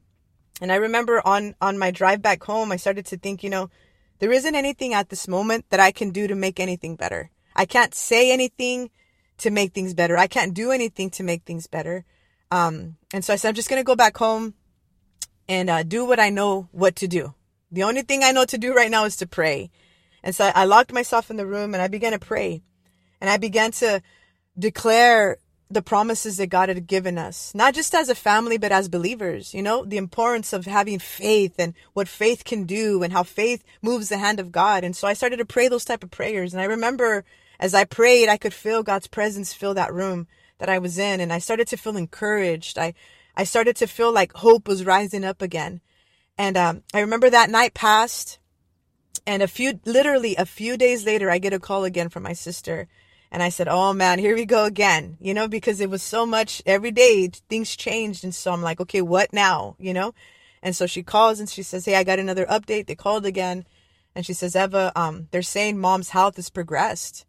And 0.61 0.71
I 0.71 0.75
remember 0.75 1.21
on, 1.27 1.53
on 1.59 1.77
my 1.77 1.91
drive 1.91 2.21
back 2.21 2.41
home, 2.43 2.71
I 2.71 2.77
started 2.77 3.05
to 3.07 3.17
think, 3.17 3.43
you 3.43 3.49
know, 3.49 3.69
there 4.19 4.31
isn't 4.31 4.55
anything 4.55 4.93
at 4.93 5.09
this 5.09 5.27
moment 5.27 5.65
that 5.69 5.81
I 5.81 5.91
can 5.91 6.11
do 6.11 6.27
to 6.27 6.35
make 6.35 6.61
anything 6.61 6.95
better. 6.95 7.29
I 7.57 7.65
can't 7.65 7.93
say 7.93 8.31
anything 8.31 8.89
to 9.39 9.51
make 9.51 9.73
things 9.73 9.93
better. 9.93 10.17
I 10.17 10.27
can't 10.27 10.53
do 10.53 10.71
anything 10.71 11.09
to 11.11 11.23
make 11.23 11.43
things 11.43 11.67
better. 11.67 12.05
Um, 12.51 12.95
and 13.13 13.25
so 13.25 13.33
I 13.33 13.35
said, 13.35 13.49
I'm 13.49 13.55
just 13.55 13.69
going 13.69 13.81
to 13.81 13.85
go 13.85 13.97
back 13.97 14.15
home 14.15 14.53
and 15.49 15.69
uh, 15.69 15.83
do 15.83 16.05
what 16.05 16.21
I 16.21 16.29
know 16.29 16.69
what 16.71 16.95
to 16.97 17.07
do. 17.07 17.33
The 17.69 17.83
only 17.83 18.03
thing 18.03 18.23
I 18.23 18.31
know 18.31 18.45
to 18.45 18.57
do 18.57 18.73
right 18.73 18.91
now 18.91 19.03
is 19.03 19.17
to 19.17 19.27
pray. 19.27 19.71
And 20.23 20.33
so 20.33 20.49
I 20.55 20.63
locked 20.63 20.93
myself 20.93 21.29
in 21.29 21.35
the 21.35 21.45
room 21.45 21.73
and 21.73 21.83
I 21.83 21.89
began 21.89 22.13
to 22.13 22.19
pray. 22.19 22.63
And 23.19 23.29
I 23.29 23.35
began 23.35 23.71
to 23.73 24.01
declare 24.57 25.37
the 25.73 25.81
promises 25.81 26.37
that 26.37 26.47
God 26.47 26.69
had 26.69 26.87
given 26.87 27.17
us, 27.17 27.53
not 27.53 27.73
just 27.73 27.93
as 27.93 28.09
a 28.09 28.15
family, 28.15 28.57
but 28.57 28.71
as 28.71 28.87
believers, 28.89 29.53
you 29.53 29.61
know, 29.61 29.85
the 29.85 29.97
importance 29.97 30.53
of 30.53 30.65
having 30.65 30.99
faith 30.99 31.55
and 31.57 31.73
what 31.93 32.07
faith 32.07 32.43
can 32.43 32.65
do 32.65 33.03
and 33.03 33.13
how 33.13 33.23
faith 33.23 33.63
moves 33.81 34.09
the 34.09 34.17
hand 34.17 34.39
of 34.39 34.51
God. 34.51 34.83
And 34.83 34.95
so 34.95 35.07
I 35.07 35.13
started 35.13 35.37
to 35.37 35.45
pray 35.45 35.67
those 35.67 35.85
type 35.85 36.03
of 36.03 36.11
prayers. 36.11 36.53
And 36.53 36.61
I 36.61 36.65
remember 36.65 37.25
as 37.59 37.73
I 37.73 37.85
prayed, 37.85 38.29
I 38.29 38.37
could 38.37 38.53
feel 38.53 38.83
God's 38.83 39.07
presence 39.07 39.53
fill 39.53 39.73
that 39.75 39.93
room 39.93 40.27
that 40.59 40.69
I 40.69 40.79
was 40.79 40.97
in. 40.97 41.19
And 41.19 41.31
I 41.31 41.39
started 41.39 41.67
to 41.69 41.77
feel 41.77 41.97
encouraged. 41.97 42.77
I, 42.77 42.93
I 43.35 43.43
started 43.43 43.75
to 43.77 43.87
feel 43.87 44.11
like 44.11 44.33
hope 44.33 44.67
was 44.67 44.85
rising 44.85 45.23
up 45.23 45.41
again. 45.41 45.81
And, 46.37 46.57
um, 46.57 46.83
I 46.93 46.99
remember 46.99 47.29
that 47.29 47.49
night 47.49 47.73
passed 47.73 48.39
and 49.25 49.41
a 49.41 49.47
few, 49.47 49.79
literally 49.85 50.35
a 50.35 50.45
few 50.45 50.77
days 50.77 51.05
later, 51.05 51.29
I 51.29 51.37
get 51.37 51.53
a 51.53 51.59
call 51.59 51.83
again 51.83 52.09
from 52.09 52.23
my 52.23 52.33
sister 52.33 52.87
and 53.33 53.41
I 53.41 53.49
said, 53.49 53.67
Oh 53.67 53.93
man, 53.93 54.19
here 54.19 54.35
we 54.35 54.45
go 54.45 54.65
again, 54.65 55.17
you 55.19 55.33
know, 55.33 55.47
because 55.47 55.81
it 55.81 55.89
was 55.89 56.03
so 56.03 56.23
much 56.23 56.61
every 56.67 56.91
day, 56.91 57.27
things 57.49 57.75
changed. 57.75 58.23
And 58.23 58.33
so 58.33 58.53
I'm 58.53 58.61
like, 58.61 58.79
okay, 58.79 59.01
what 59.01 59.33
now, 59.33 59.75
you 59.79 59.91
know? 59.91 60.13
And 60.61 60.75
so 60.75 60.85
she 60.85 61.01
calls 61.01 61.39
and 61.39 61.49
she 61.49 61.63
says, 61.63 61.83
Hey, 61.83 61.95
I 61.95 62.03
got 62.03 62.19
another 62.19 62.45
update. 62.45 62.85
They 62.85 62.95
called 62.95 63.25
again. 63.25 63.65
And 64.13 64.23
she 64.23 64.33
says, 64.33 64.55
Eva, 64.55 64.91
um, 64.95 65.29
they're 65.31 65.41
saying 65.41 65.79
mom's 65.79 66.11
health 66.11 66.35
has 66.35 66.51
progressed. 66.51 67.25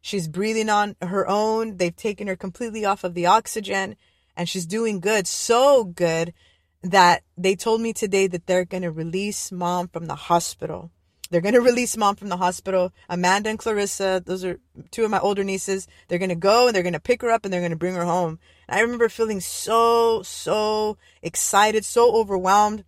She's 0.00 0.28
breathing 0.28 0.70
on 0.70 0.94
her 1.02 1.28
own. 1.28 1.78
They've 1.78 1.94
taken 1.94 2.28
her 2.28 2.36
completely 2.36 2.84
off 2.84 3.02
of 3.02 3.14
the 3.14 3.26
oxygen 3.26 3.96
and 4.36 4.48
she's 4.48 4.64
doing 4.64 5.00
good. 5.00 5.26
So 5.26 5.82
good 5.82 6.32
that 6.84 7.24
they 7.36 7.56
told 7.56 7.80
me 7.80 7.92
today 7.92 8.28
that 8.28 8.46
they're 8.46 8.64
going 8.64 8.84
to 8.84 8.92
release 8.92 9.50
mom 9.50 9.88
from 9.88 10.06
the 10.06 10.14
hospital. 10.14 10.92
They're 11.30 11.42
going 11.42 11.54
to 11.54 11.60
release 11.60 11.96
mom 11.96 12.16
from 12.16 12.30
the 12.30 12.38
hospital. 12.38 12.92
Amanda 13.08 13.50
and 13.50 13.58
Clarissa, 13.58 14.22
those 14.24 14.44
are 14.44 14.58
two 14.90 15.04
of 15.04 15.10
my 15.10 15.18
older 15.18 15.44
nieces. 15.44 15.86
They're 16.08 16.18
going 16.18 16.30
to 16.30 16.34
go 16.34 16.66
and 16.66 16.74
they're 16.74 16.82
going 16.82 16.94
to 16.94 17.00
pick 17.00 17.22
her 17.22 17.30
up 17.30 17.44
and 17.44 17.52
they're 17.52 17.60
going 17.60 17.70
to 17.70 17.76
bring 17.76 17.94
her 17.94 18.04
home. 18.04 18.38
And 18.66 18.78
I 18.78 18.82
remember 18.82 19.08
feeling 19.08 19.40
so, 19.40 20.22
so 20.22 20.96
excited, 21.22 21.84
so 21.84 22.14
overwhelmed. 22.16 22.84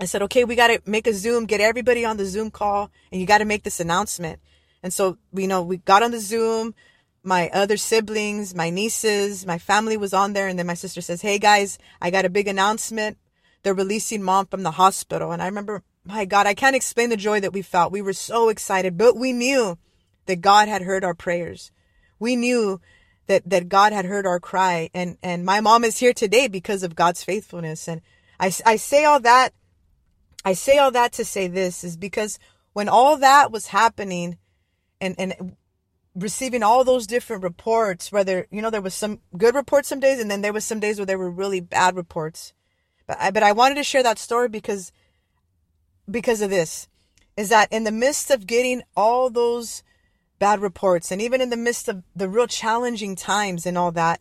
I 0.00 0.04
said, 0.04 0.22
okay, 0.22 0.44
we 0.44 0.56
got 0.56 0.68
to 0.68 0.82
make 0.84 1.06
a 1.06 1.14
Zoom, 1.14 1.46
get 1.46 1.60
everybody 1.60 2.04
on 2.04 2.16
the 2.16 2.26
Zoom 2.26 2.50
call, 2.50 2.90
and 3.10 3.20
you 3.20 3.26
got 3.26 3.38
to 3.38 3.44
make 3.44 3.62
this 3.62 3.80
announcement. 3.80 4.40
And 4.82 4.92
so, 4.92 5.16
you 5.32 5.46
know, 5.46 5.62
we 5.62 5.78
got 5.78 6.02
on 6.02 6.10
the 6.10 6.20
Zoom. 6.20 6.74
My 7.22 7.48
other 7.52 7.76
siblings, 7.76 8.54
my 8.54 8.70
nieces, 8.70 9.46
my 9.46 9.58
family 9.58 9.96
was 9.96 10.12
on 10.12 10.32
there. 10.32 10.48
And 10.48 10.58
then 10.58 10.66
my 10.66 10.74
sister 10.74 11.00
says, 11.00 11.22
hey 11.22 11.38
guys, 11.38 11.78
I 12.00 12.10
got 12.10 12.24
a 12.24 12.30
big 12.30 12.46
announcement. 12.46 13.18
They're 13.62 13.74
releasing 13.74 14.22
mom 14.22 14.46
from 14.46 14.62
the 14.62 14.72
hospital. 14.72 15.32
And 15.32 15.42
I 15.42 15.46
remember 15.46 15.82
my 16.06 16.24
God, 16.24 16.46
I 16.46 16.54
can't 16.54 16.76
explain 16.76 17.10
the 17.10 17.16
joy 17.16 17.40
that 17.40 17.52
we 17.52 17.62
felt. 17.62 17.92
We 17.92 18.02
were 18.02 18.12
so 18.12 18.48
excited, 18.48 18.96
but 18.96 19.16
we 19.16 19.32
knew 19.32 19.76
that 20.26 20.40
God 20.40 20.68
had 20.68 20.82
heard 20.82 21.04
our 21.04 21.14
prayers. 21.14 21.70
We 22.18 22.36
knew 22.36 22.80
that, 23.26 23.48
that 23.48 23.68
God 23.68 23.92
had 23.92 24.04
heard 24.04 24.26
our 24.26 24.40
cry. 24.40 24.90
And, 24.94 25.18
and 25.22 25.44
my 25.44 25.60
mom 25.60 25.84
is 25.84 25.98
here 25.98 26.12
today 26.12 26.48
because 26.48 26.82
of 26.82 26.94
God's 26.94 27.24
faithfulness. 27.24 27.88
And 27.88 28.00
I, 28.38 28.52
I 28.64 28.76
say 28.76 29.04
all 29.04 29.20
that, 29.20 29.50
I 30.44 30.52
say 30.52 30.78
all 30.78 30.92
that 30.92 31.12
to 31.14 31.24
say 31.24 31.48
this 31.48 31.82
is 31.82 31.96
because 31.96 32.38
when 32.72 32.88
all 32.88 33.16
that 33.16 33.50
was 33.50 33.68
happening 33.68 34.38
and, 35.00 35.14
and 35.18 35.56
receiving 36.14 36.62
all 36.62 36.84
those 36.84 37.06
different 37.06 37.42
reports, 37.42 38.12
whether, 38.12 38.46
you 38.50 38.62
know, 38.62 38.70
there 38.70 38.80
was 38.80 38.94
some 38.94 39.20
good 39.36 39.54
reports 39.54 39.88
some 39.88 40.00
days 40.00 40.20
and 40.20 40.30
then 40.30 40.42
there 40.42 40.52
was 40.52 40.64
some 40.64 40.80
days 40.80 40.98
where 40.98 41.06
there 41.06 41.18
were 41.18 41.30
really 41.30 41.60
bad 41.60 41.96
reports. 41.96 42.52
But 43.06 43.18
I, 43.20 43.30
but 43.30 43.42
I 43.42 43.52
wanted 43.52 43.76
to 43.76 43.84
share 43.84 44.02
that 44.02 44.18
story 44.18 44.48
because, 44.48 44.92
because 46.10 46.40
of 46.40 46.50
this 46.50 46.88
is 47.36 47.48
that 47.50 47.70
in 47.70 47.84
the 47.84 47.92
midst 47.92 48.30
of 48.30 48.46
getting 48.46 48.82
all 48.96 49.28
those 49.30 49.82
bad 50.38 50.60
reports 50.60 51.10
and 51.10 51.20
even 51.20 51.40
in 51.40 51.50
the 51.50 51.56
midst 51.56 51.88
of 51.88 52.02
the 52.14 52.28
real 52.28 52.46
challenging 52.46 53.16
times 53.16 53.66
and 53.66 53.76
all 53.76 53.92
that, 53.92 54.20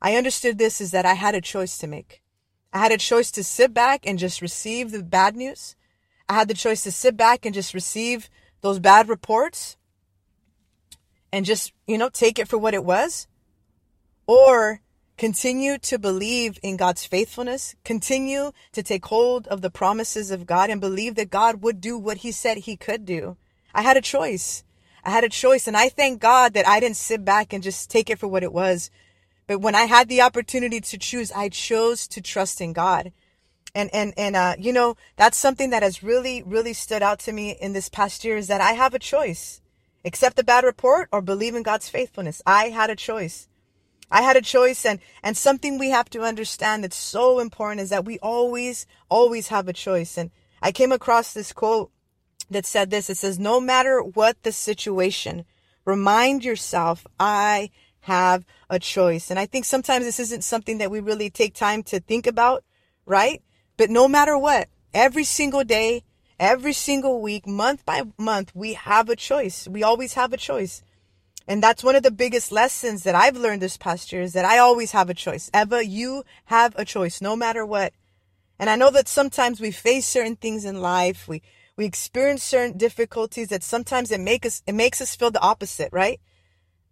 I 0.00 0.16
understood 0.16 0.58
this 0.58 0.80
is 0.80 0.90
that 0.90 1.06
I 1.06 1.14
had 1.14 1.34
a 1.34 1.40
choice 1.40 1.78
to 1.78 1.86
make. 1.86 2.22
I 2.72 2.78
had 2.78 2.92
a 2.92 2.98
choice 2.98 3.30
to 3.32 3.44
sit 3.44 3.72
back 3.72 4.06
and 4.06 4.18
just 4.18 4.42
receive 4.42 4.90
the 4.90 5.02
bad 5.02 5.36
news. 5.36 5.76
I 6.28 6.34
had 6.34 6.48
the 6.48 6.54
choice 6.54 6.82
to 6.82 6.92
sit 6.92 7.16
back 7.16 7.46
and 7.46 7.54
just 7.54 7.72
receive 7.72 8.28
those 8.60 8.78
bad 8.78 9.08
reports 9.08 9.76
and 11.32 11.46
just, 11.46 11.72
you 11.86 11.98
know, 11.98 12.08
take 12.08 12.38
it 12.38 12.48
for 12.48 12.58
what 12.58 12.74
it 12.74 12.84
was. 12.84 13.28
Or 14.26 14.80
continue 15.16 15.78
to 15.78 15.98
believe 15.98 16.58
in 16.62 16.76
God's 16.76 17.06
faithfulness, 17.06 17.74
continue 17.84 18.52
to 18.72 18.82
take 18.82 19.06
hold 19.06 19.46
of 19.48 19.62
the 19.62 19.70
promises 19.70 20.30
of 20.30 20.46
God 20.46 20.70
and 20.70 20.80
believe 20.80 21.14
that 21.14 21.30
God 21.30 21.62
would 21.62 21.80
do 21.80 21.98
what 21.98 22.18
he 22.18 22.32
said 22.32 22.58
he 22.58 22.76
could 22.76 23.04
do. 23.04 23.36
I 23.74 23.82
had 23.82 23.96
a 23.96 24.02
choice. 24.02 24.62
I 25.04 25.10
had 25.10 25.24
a 25.24 25.28
choice 25.28 25.66
and 25.66 25.76
I 25.76 25.88
thank 25.88 26.20
God 26.20 26.54
that 26.54 26.66
I 26.66 26.80
didn't 26.80 26.96
sit 26.96 27.24
back 27.24 27.52
and 27.52 27.62
just 27.62 27.90
take 27.90 28.10
it 28.10 28.18
for 28.18 28.28
what 28.28 28.42
it 28.42 28.52
was. 28.52 28.90
But 29.46 29.60
when 29.60 29.74
I 29.74 29.82
had 29.82 30.08
the 30.08 30.22
opportunity 30.22 30.80
to 30.80 30.98
choose, 30.98 31.30
I 31.32 31.48
chose 31.48 32.08
to 32.08 32.20
trust 32.20 32.60
in 32.60 32.72
God. 32.72 33.12
And, 33.74 33.90
and, 33.94 34.14
and, 34.16 34.34
uh, 34.34 34.56
you 34.58 34.72
know, 34.72 34.96
that's 35.16 35.38
something 35.38 35.70
that 35.70 35.82
has 35.82 36.02
really, 36.02 36.42
really 36.42 36.72
stood 36.72 37.02
out 37.02 37.20
to 37.20 37.32
me 37.32 37.50
in 37.50 37.72
this 37.72 37.88
past 37.88 38.24
year 38.24 38.36
is 38.36 38.48
that 38.48 38.60
I 38.60 38.72
have 38.72 38.94
a 38.94 38.98
choice. 38.98 39.60
Accept 40.04 40.36
the 40.36 40.44
bad 40.44 40.64
report 40.64 41.08
or 41.12 41.20
believe 41.20 41.54
in 41.54 41.62
God's 41.62 41.88
faithfulness. 41.88 42.42
I 42.46 42.70
had 42.70 42.90
a 42.90 42.96
choice. 42.96 43.48
I 44.10 44.22
had 44.22 44.36
a 44.36 44.42
choice 44.42 44.84
and, 44.84 45.00
and 45.22 45.36
something 45.36 45.78
we 45.78 45.90
have 45.90 46.08
to 46.10 46.22
understand 46.22 46.84
that's 46.84 46.96
so 46.96 47.38
important 47.40 47.80
is 47.80 47.90
that 47.90 48.04
we 48.04 48.18
always, 48.20 48.86
always 49.08 49.48
have 49.48 49.68
a 49.68 49.72
choice. 49.72 50.16
And 50.16 50.30
I 50.62 50.72
came 50.72 50.92
across 50.92 51.32
this 51.32 51.52
quote 51.52 51.90
that 52.50 52.66
said 52.66 52.90
this. 52.90 53.10
It 53.10 53.16
says, 53.16 53.38
no 53.38 53.60
matter 53.60 54.00
what 54.00 54.42
the 54.42 54.52
situation, 54.52 55.44
remind 55.84 56.44
yourself, 56.44 57.06
I 57.18 57.70
have 58.00 58.44
a 58.70 58.78
choice. 58.78 59.30
And 59.30 59.38
I 59.38 59.46
think 59.46 59.64
sometimes 59.64 60.04
this 60.04 60.20
isn't 60.20 60.44
something 60.44 60.78
that 60.78 60.90
we 60.90 61.00
really 61.00 61.28
take 61.28 61.54
time 61.54 61.82
to 61.84 61.98
think 61.98 62.26
about, 62.26 62.62
right? 63.04 63.42
But 63.76 63.90
no 63.90 64.06
matter 64.06 64.38
what, 64.38 64.68
every 64.94 65.24
single 65.24 65.64
day, 65.64 66.04
every 66.38 66.72
single 66.72 67.20
week, 67.20 67.46
month 67.46 67.84
by 67.84 68.04
month, 68.16 68.52
we 68.54 68.74
have 68.74 69.08
a 69.08 69.16
choice. 69.16 69.66
We 69.66 69.82
always 69.82 70.14
have 70.14 70.32
a 70.32 70.36
choice. 70.36 70.82
And 71.48 71.62
that's 71.62 71.84
one 71.84 71.94
of 71.94 72.02
the 72.02 72.10
biggest 72.10 72.50
lessons 72.50 73.04
that 73.04 73.14
I've 73.14 73.36
learned 73.36 73.62
this 73.62 73.76
past 73.76 74.12
year 74.12 74.22
is 74.22 74.32
that 74.32 74.44
I 74.44 74.58
always 74.58 74.90
have 74.92 75.08
a 75.08 75.14
choice. 75.14 75.48
Eva, 75.54 75.86
you 75.86 76.24
have 76.46 76.74
a 76.76 76.84
choice 76.84 77.20
no 77.20 77.36
matter 77.36 77.64
what. 77.64 77.92
And 78.58 78.68
I 78.68 78.76
know 78.76 78.90
that 78.90 79.06
sometimes 79.06 79.60
we 79.60 79.70
face 79.70 80.06
certain 80.06 80.36
things 80.36 80.64
in 80.64 80.80
life. 80.80 81.28
We, 81.28 81.42
we 81.76 81.84
experience 81.84 82.42
certain 82.42 82.76
difficulties 82.76 83.48
that 83.48 83.62
sometimes 83.62 84.10
it 84.10 84.20
make 84.20 84.44
us 84.46 84.62
it 84.66 84.74
makes 84.74 85.00
us 85.00 85.14
feel 85.14 85.30
the 85.30 85.40
opposite, 85.40 85.90
right? 85.92 86.20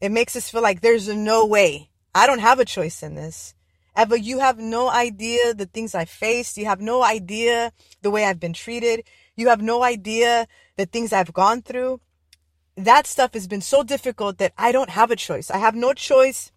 It 0.01 0.13
makes 0.13 0.37
us 0.37 0.51
feel 0.51 0.63
like 0.63 0.81
there's 0.83 1.09
no 1.09 1.47
way. 1.47 1.91
I 2.15 2.27
don't 2.27 2.41
have 2.41 2.61
a 2.61 2.65
choice 2.65 3.03
in 3.03 3.15
this. 3.15 3.55
Eva, 3.99 4.21
you 4.21 4.41
have 4.41 4.59
no 4.59 4.91
idea 4.91 5.55
the 5.55 5.67
things 5.67 5.95
I 5.95 6.05
faced. 6.05 6.59
You 6.59 6.67
have 6.67 6.81
no 6.81 7.03
idea 7.03 7.73
the 8.03 8.11
way 8.11 8.25
I've 8.25 8.41
been 8.41 8.53
treated. 8.53 9.05
You 9.37 9.49
have 9.49 9.63
no 9.63 9.83
idea 9.83 10.47
the 10.77 10.87
things 10.87 11.13
I've 11.13 11.33
gone 11.33 11.63
through. 11.63 12.01
That 12.77 13.07
stuff 13.07 13.35
has 13.35 13.47
been 13.47 13.61
so 13.61 13.83
difficult 13.83 14.39
that 14.39 14.53
I 14.59 14.73
don't 14.73 14.91
have 14.91 15.11
a 15.11 15.17
choice. 15.17 15.51
I 15.51 15.59
have 15.59 15.75
no 15.75 15.93
choice 15.93 16.51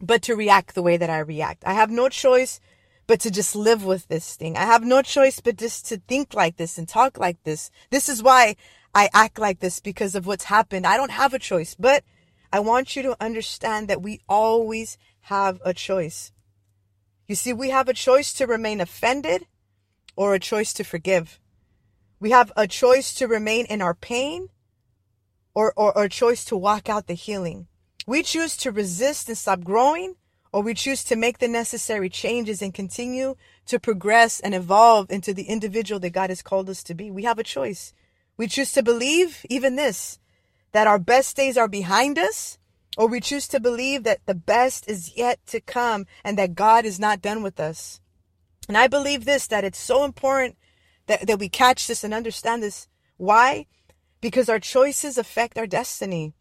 but 0.00 0.22
to 0.22 0.34
react 0.34 0.74
the 0.74 0.82
way 0.82 0.96
that 0.96 1.10
I 1.10 1.18
react. 1.18 1.64
I 1.66 1.72
have 1.72 1.90
no 1.90 2.08
choice 2.08 2.60
but 3.06 3.20
to 3.20 3.30
just 3.30 3.54
live 3.56 3.84
with 3.84 4.08
this 4.08 4.36
thing. 4.36 4.56
I 4.56 4.64
have 4.64 4.84
no 4.84 5.02
choice 5.02 5.40
but 5.40 5.56
just 5.56 5.86
to 5.88 5.98
think 6.08 6.34
like 6.34 6.56
this 6.56 6.78
and 6.78 6.88
talk 6.88 7.18
like 7.18 7.42
this. 7.44 7.70
This 7.90 8.08
is 8.08 8.22
why 8.22 8.56
I 8.94 9.08
act 9.12 9.38
like 9.38 9.60
this 9.60 9.80
because 9.80 10.14
of 10.14 10.26
what's 10.26 10.44
happened. 10.44 10.86
I 10.86 10.96
don't 10.96 11.10
have 11.10 11.34
a 11.34 11.38
choice, 11.38 11.74
but 11.74 12.04
I 12.52 12.60
want 12.60 12.94
you 12.94 13.02
to 13.02 13.16
understand 13.22 13.88
that 13.88 14.02
we 14.02 14.20
always 14.28 14.96
have 15.22 15.60
a 15.64 15.74
choice. 15.74 16.32
You 17.26 17.34
see, 17.34 17.52
we 17.52 17.70
have 17.70 17.88
a 17.88 17.94
choice 17.94 18.32
to 18.34 18.46
remain 18.46 18.80
offended 18.80 19.46
or 20.14 20.34
a 20.34 20.40
choice 20.40 20.72
to 20.74 20.84
forgive. 20.84 21.40
We 22.20 22.30
have 22.30 22.52
a 22.56 22.66
choice 22.66 23.14
to 23.14 23.26
remain 23.26 23.66
in 23.66 23.82
our 23.82 23.94
pain 23.94 24.48
or, 25.54 25.72
or, 25.76 25.96
or 25.96 26.08
choice 26.08 26.44
to 26.46 26.56
walk 26.56 26.88
out 26.88 27.06
the 27.06 27.14
healing. 27.14 27.68
We 28.06 28.22
choose 28.22 28.56
to 28.58 28.70
resist 28.70 29.28
and 29.28 29.38
stop 29.38 29.62
growing 29.62 30.16
or 30.54 30.62
we 30.62 30.72
choose 30.72 31.02
to 31.02 31.16
make 31.16 31.38
the 31.38 31.48
necessary 31.48 32.08
changes 32.08 32.62
and 32.62 32.72
continue 32.72 33.34
to 33.66 33.80
progress 33.80 34.38
and 34.38 34.54
evolve 34.54 35.10
into 35.10 35.34
the 35.34 35.42
individual 35.42 35.98
that 35.98 36.10
God 36.10 36.30
has 36.30 36.42
called 36.42 36.70
us 36.70 36.84
to 36.84 36.94
be. 36.94 37.10
We 37.10 37.24
have 37.24 37.40
a 37.40 37.42
choice. 37.42 37.92
We 38.36 38.46
choose 38.46 38.70
to 38.72 38.82
believe 38.82 39.44
even 39.50 39.74
this, 39.74 40.20
that 40.70 40.86
our 40.86 41.00
best 41.00 41.34
days 41.34 41.56
are 41.56 41.66
behind 41.66 42.18
us, 42.18 42.58
or 42.96 43.08
we 43.08 43.20
choose 43.20 43.48
to 43.48 43.58
believe 43.58 44.04
that 44.04 44.24
the 44.26 44.34
best 44.34 44.88
is 44.88 45.16
yet 45.16 45.44
to 45.48 45.60
come 45.60 46.06
and 46.22 46.38
that 46.38 46.54
God 46.54 46.84
is 46.84 47.00
not 47.00 47.20
done 47.20 47.42
with 47.42 47.58
us. 47.58 48.00
And 48.68 48.78
I 48.78 48.86
believe 48.86 49.24
this, 49.24 49.48
that 49.48 49.64
it's 49.64 49.80
so 49.80 50.04
important 50.04 50.56
that, 51.06 51.26
that 51.26 51.40
we 51.40 51.48
catch 51.48 51.88
this 51.88 52.04
and 52.04 52.14
understand 52.14 52.62
this. 52.62 52.86
Why? 53.16 53.66
Because 54.24 54.48
our 54.48 54.58
choices 54.58 55.18
affect 55.18 55.58
our 55.58 55.66
destiny. 55.66 56.32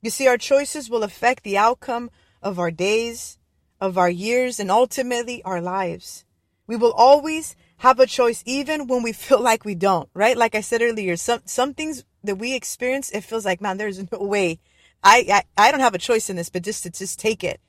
You 0.00 0.10
see, 0.10 0.28
our 0.28 0.38
choices 0.38 0.88
will 0.88 1.02
affect 1.02 1.42
the 1.42 1.58
outcome 1.58 2.12
of 2.40 2.60
our 2.60 2.70
days, 2.70 3.38
of 3.80 3.98
our 3.98 4.08
years 4.08 4.60
and 4.60 4.70
ultimately 4.70 5.42
our 5.42 5.60
lives. 5.60 6.24
We 6.68 6.76
will 6.76 6.92
always 6.92 7.56
have 7.78 7.98
a 7.98 8.06
choice 8.06 8.44
even 8.46 8.86
when 8.86 9.02
we 9.02 9.12
feel 9.12 9.40
like 9.40 9.64
we 9.64 9.74
don't, 9.74 10.08
right? 10.14 10.36
Like 10.36 10.54
I 10.54 10.60
said 10.60 10.80
earlier, 10.80 11.16
some, 11.16 11.40
some 11.44 11.74
things 11.74 12.04
that 12.22 12.36
we 12.36 12.54
experience, 12.54 13.10
it 13.10 13.24
feels 13.24 13.44
like, 13.44 13.60
man, 13.60 13.78
there's 13.78 13.98
no 14.12 14.18
way. 14.20 14.60
I, 15.02 15.42
I, 15.58 15.66
I 15.66 15.72
don't 15.72 15.80
have 15.80 15.96
a 15.96 15.98
choice 15.98 16.30
in 16.30 16.36
this, 16.36 16.50
but 16.50 16.62
just 16.62 16.84
to 16.84 16.90
just 16.90 17.18
take 17.18 17.42
it. 17.42 17.60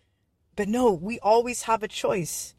But 0.55 0.67
no, 0.67 0.93
we 0.93 1.17
always 1.21 1.63
have 1.63 1.81
a 1.81 1.87
choice. 1.87 2.53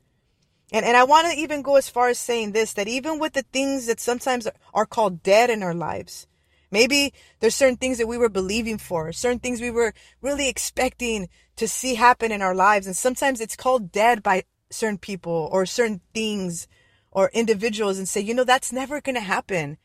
And, 0.72 0.84
and 0.84 0.96
I 0.96 1.04
want 1.04 1.30
to 1.30 1.38
even 1.38 1.62
go 1.62 1.76
as 1.76 1.88
far 1.88 2.08
as 2.08 2.18
saying 2.18 2.50
this, 2.50 2.72
that 2.72 2.88
even 2.88 3.20
with 3.20 3.34
the 3.34 3.44
things 3.52 3.86
that 3.86 4.00
sometimes 4.00 4.48
are 4.74 4.86
called 4.86 5.22
dead 5.22 5.50
in 5.50 5.62
our 5.62 5.72
lives, 5.72 6.26
Maybe 6.70 7.12
there's 7.40 7.54
certain 7.54 7.76
things 7.76 7.98
that 7.98 8.08
we 8.08 8.18
were 8.18 8.28
believing 8.28 8.78
for, 8.78 9.12
certain 9.12 9.38
things 9.38 9.60
we 9.60 9.70
were 9.70 9.94
really 10.20 10.48
expecting 10.48 11.28
to 11.56 11.68
see 11.68 11.94
happen 11.94 12.32
in 12.32 12.42
our 12.42 12.54
lives. 12.54 12.86
And 12.86 12.96
sometimes 12.96 13.40
it's 13.40 13.56
called 13.56 13.92
dead 13.92 14.22
by 14.22 14.44
certain 14.70 14.98
people 14.98 15.48
or 15.52 15.64
certain 15.64 16.00
things 16.14 16.66
or 17.10 17.30
individuals 17.32 17.98
and 17.98 18.08
say, 18.08 18.20
you 18.20 18.34
know, 18.34 18.44
that's 18.44 18.72
never 18.72 19.00
going 19.00 19.14
to 19.14 19.20
happen. 19.20 19.78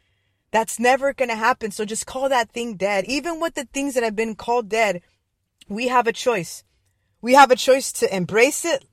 That's 0.51 0.79
never 0.79 1.13
going 1.13 1.29
to 1.29 1.35
happen. 1.35 1.71
So 1.71 1.85
just 1.85 2.05
call 2.05 2.27
that 2.29 2.51
thing 2.51 2.75
dead. 2.75 3.05
Even 3.05 3.39
with 3.39 3.55
the 3.55 3.65
things 3.65 3.93
that 3.93 4.03
have 4.03 4.15
been 4.15 4.35
called 4.35 4.67
dead, 4.67 5.01
we 5.69 5.87
have 5.87 6.07
a 6.07 6.13
choice. 6.13 6.63
We 7.21 7.33
have 7.35 7.51
a 7.51 7.55
choice 7.55 7.91
to 7.93 8.13
embrace 8.13 8.65
it, 8.65 8.83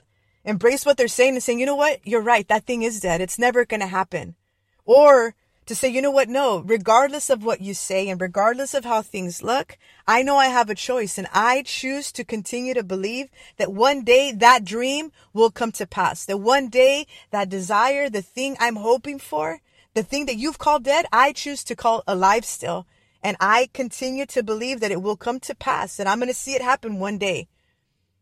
embrace 0.44 0.84
what 0.86 0.98
they're 0.98 1.08
saying 1.08 1.34
and 1.34 1.42
saying, 1.42 1.58
you 1.58 1.66
know 1.66 1.74
what? 1.74 2.06
You're 2.06 2.20
right. 2.20 2.46
That 2.46 2.66
thing 2.66 2.82
is 2.82 3.00
dead. 3.00 3.20
It's 3.20 3.38
never 3.38 3.64
going 3.64 3.80
to 3.80 3.86
happen. 3.86 4.36
Or 4.84 5.34
to 5.68 5.74
say, 5.74 5.88
you 5.88 6.00
know 6.00 6.10
what? 6.10 6.30
No, 6.30 6.60
regardless 6.60 7.28
of 7.28 7.44
what 7.44 7.60
you 7.60 7.74
say 7.74 8.08
and 8.08 8.18
regardless 8.18 8.72
of 8.72 8.86
how 8.86 9.02
things 9.02 9.42
look, 9.42 9.76
I 10.06 10.22
know 10.22 10.36
I 10.36 10.46
have 10.46 10.70
a 10.70 10.74
choice 10.74 11.18
and 11.18 11.28
I 11.30 11.62
choose 11.62 12.10
to 12.12 12.24
continue 12.24 12.72
to 12.72 12.82
believe 12.82 13.28
that 13.58 13.70
one 13.70 14.02
day 14.02 14.32
that 14.32 14.64
dream 14.64 15.12
will 15.34 15.50
come 15.50 15.70
to 15.72 15.86
pass. 15.86 16.24
That 16.24 16.38
one 16.38 16.68
day 16.68 17.06
that 17.30 17.50
desire, 17.50 18.08
the 18.08 18.22
thing 18.22 18.56
I'm 18.58 18.76
hoping 18.76 19.18
for, 19.18 19.60
the 19.92 20.02
thing 20.02 20.24
that 20.24 20.38
you've 20.38 20.58
called 20.58 20.84
dead, 20.84 21.04
I 21.12 21.32
choose 21.32 21.62
to 21.64 21.76
call 21.76 22.02
alive 22.06 22.46
still. 22.46 22.86
And 23.22 23.36
I 23.38 23.68
continue 23.74 24.24
to 24.26 24.42
believe 24.42 24.80
that 24.80 24.92
it 24.92 25.02
will 25.02 25.16
come 25.16 25.38
to 25.40 25.54
pass 25.54 25.98
and 26.00 26.08
I'm 26.08 26.18
going 26.18 26.28
to 26.28 26.34
see 26.34 26.54
it 26.54 26.62
happen 26.62 26.98
one 26.98 27.18
day. 27.18 27.46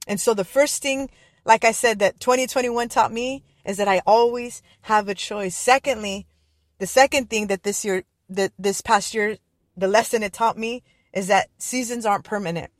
And 0.08 0.20
so 0.20 0.34
the 0.34 0.44
first 0.44 0.82
thing, 0.82 1.10
like 1.44 1.64
I 1.64 1.70
said, 1.70 2.00
that 2.00 2.18
2021 2.18 2.88
taught 2.88 3.12
me 3.12 3.44
is 3.64 3.76
that 3.76 3.86
I 3.86 4.02
always 4.04 4.62
have 4.82 5.08
a 5.08 5.14
choice. 5.14 5.56
Secondly, 5.56 6.26
the 6.78 6.86
second 6.86 7.30
thing 7.30 7.46
that 7.48 7.62
this 7.62 7.84
year, 7.84 8.04
that 8.28 8.52
this 8.58 8.80
past 8.80 9.14
year, 9.14 9.38
the 9.76 9.88
lesson 9.88 10.22
it 10.22 10.32
taught 10.32 10.58
me 10.58 10.82
is 11.12 11.28
that 11.28 11.48
seasons 11.58 12.06
aren't 12.06 12.24
permanent. 12.24 12.70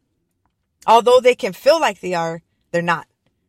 Although 0.87 1.21
they 1.21 1.35
can 1.35 1.53
feel 1.53 1.81
like 1.81 2.01
they 2.01 2.15
are, 2.15 2.43
they're 2.71 2.83
not. 2.83 3.07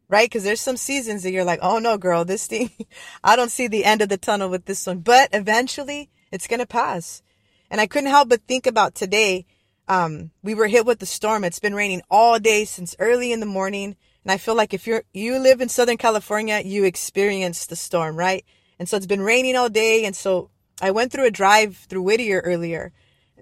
Right? 0.09 0.29
Because 0.29 0.45
there's 0.45 0.61
some 0.61 0.77
seasons 0.77 1.23
that 1.23 1.31
you're 1.31 1.43
like, 1.43 1.59
oh 1.61 1.79
no, 1.79 1.97
girl, 1.97 2.23
this 2.23 2.47
thing, 2.47 2.71
I 3.23 3.35
don't 3.35 3.51
see 3.51 3.67
the 3.67 3.83
end 3.83 4.01
of 4.01 4.09
the 4.09 4.17
tunnel 4.17 4.49
with 4.49 4.65
this 4.65 4.87
one. 4.87 4.99
But 4.99 5.29
eventually, 5.33 6.09
It's 6.31 6.47
going 6.47 6.59
to 6.59 6.67
pass. 6.67 7.21
And 7.69 7.81
I 7.81 7.87
couldn't 7.87 8.09
help 8.09 8.29
but 8.29 8.41
think 8.47 8.65
about 8.65 8.95
today. 8.95 9.45
Um, 9.87 10.31
we 10.43 10.53
were 10.53 10.67
hit 10.67 10.85
with 10.85 10.99
the 10.99 11.05
storm. 11.05 11.43
It's 11.43 11.59
been 11.59 11.75
raining 11.75 12.01
all 12.09 12.39
day 12.39 12.65
since 12.65 12.95
early 12.99 13.31
in 13.31 13.39
the 13.39 13.45
morning. 13.45 13.95
And 14.23 14.31
I 14.31 14.37
feel 14.37 14.55
like 14.55 14.73
if 14.73 14.87
you're, 14.87 15.03
you 15.13 15.39
live 15.39 15.61
in 15.61 15.69
Southern 15.69 15.97
California, 15.97 16.61
you 16.63 16.83
experience 16.83 17.65
the 17.65 17.75
storm, 17.75 18.17
right? 18.17 18.45
And 18.79 18.87
so 18.87 18.97
it's 18.97 19.05
been 19.05 19.21
raining 19.21 19.55
all 19.55 19.69
day. 19.69 20.05
And 20.05 20.15
so 20.15 20.49
I 20.81 20.91
went 20.91 21.11
through 21.11 21.25
a 21.25 21.31
drive 21.31 21.77
through 21.89 22.03
Whittier 22.03 22.41
earlier 22.43 22.91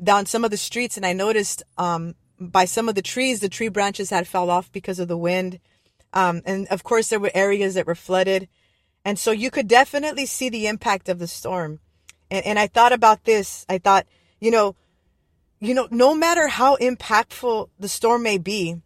down 0.02 0.26
some 0.26 0.44
of 0.44 0.52
the 0.52 0.58
streets 0.58 0.98
and 0.98 1.06
I 1.06 1.14
noticed, 1.14 1.64
um, 1.78 2.16
by 2.40 2.66
some 2.66 2.90
of 2.90 2.96
the 2.96 3.02
trees, 3.02 3.40
the 3.40 3.50
tree 3.50 3.70
branches 3.70 4.10
had 4.10 4.28
fell 4.28 4.50
off 4.50 4.72
because 4.72 5.00
of 5.00 5.08
the 5.08 5.18
wind. 5.18 5.60
Um, 6.14 6.42
and 6.46 6.68
of 6.68 6.84
course 6.84 7.10
there 7.10 7.20
were 7.20 7.32
areas 7.34 7.76
that 7.76 7.88
were 7.88 7.96
flooded. 7.96 8.48
And 9.06 9.18
so 9.18 9.32
you 9.32 9.52
could 9.52 9.68
definitely 9.68 10.26
see 10.26 10.50
the 10.50 10.68
impact 10.68 11.08
of 11.08 11.20
the 11.20 11.28
storm. 11.28 11.80
And, 12.30 12.46
and 12.46 12.60
I 12.60 12.68
thought 12.68 12.92
about 12.92 13.24
this. 13.24 13.66
I 13.70 13.78
thought, 13.78 14.06
you 14.40 14.52
know, 14.52 14.76
you 15.60 15.74
know, 15.74 15.88
no 15.92 16.14
matter 16.14 16.48
how 16.48 16.76
impactful 16.78 17.70
the 17.80 17.88
storm 17.88 18.24
may 18.24 18.38
be, 18.38 18.82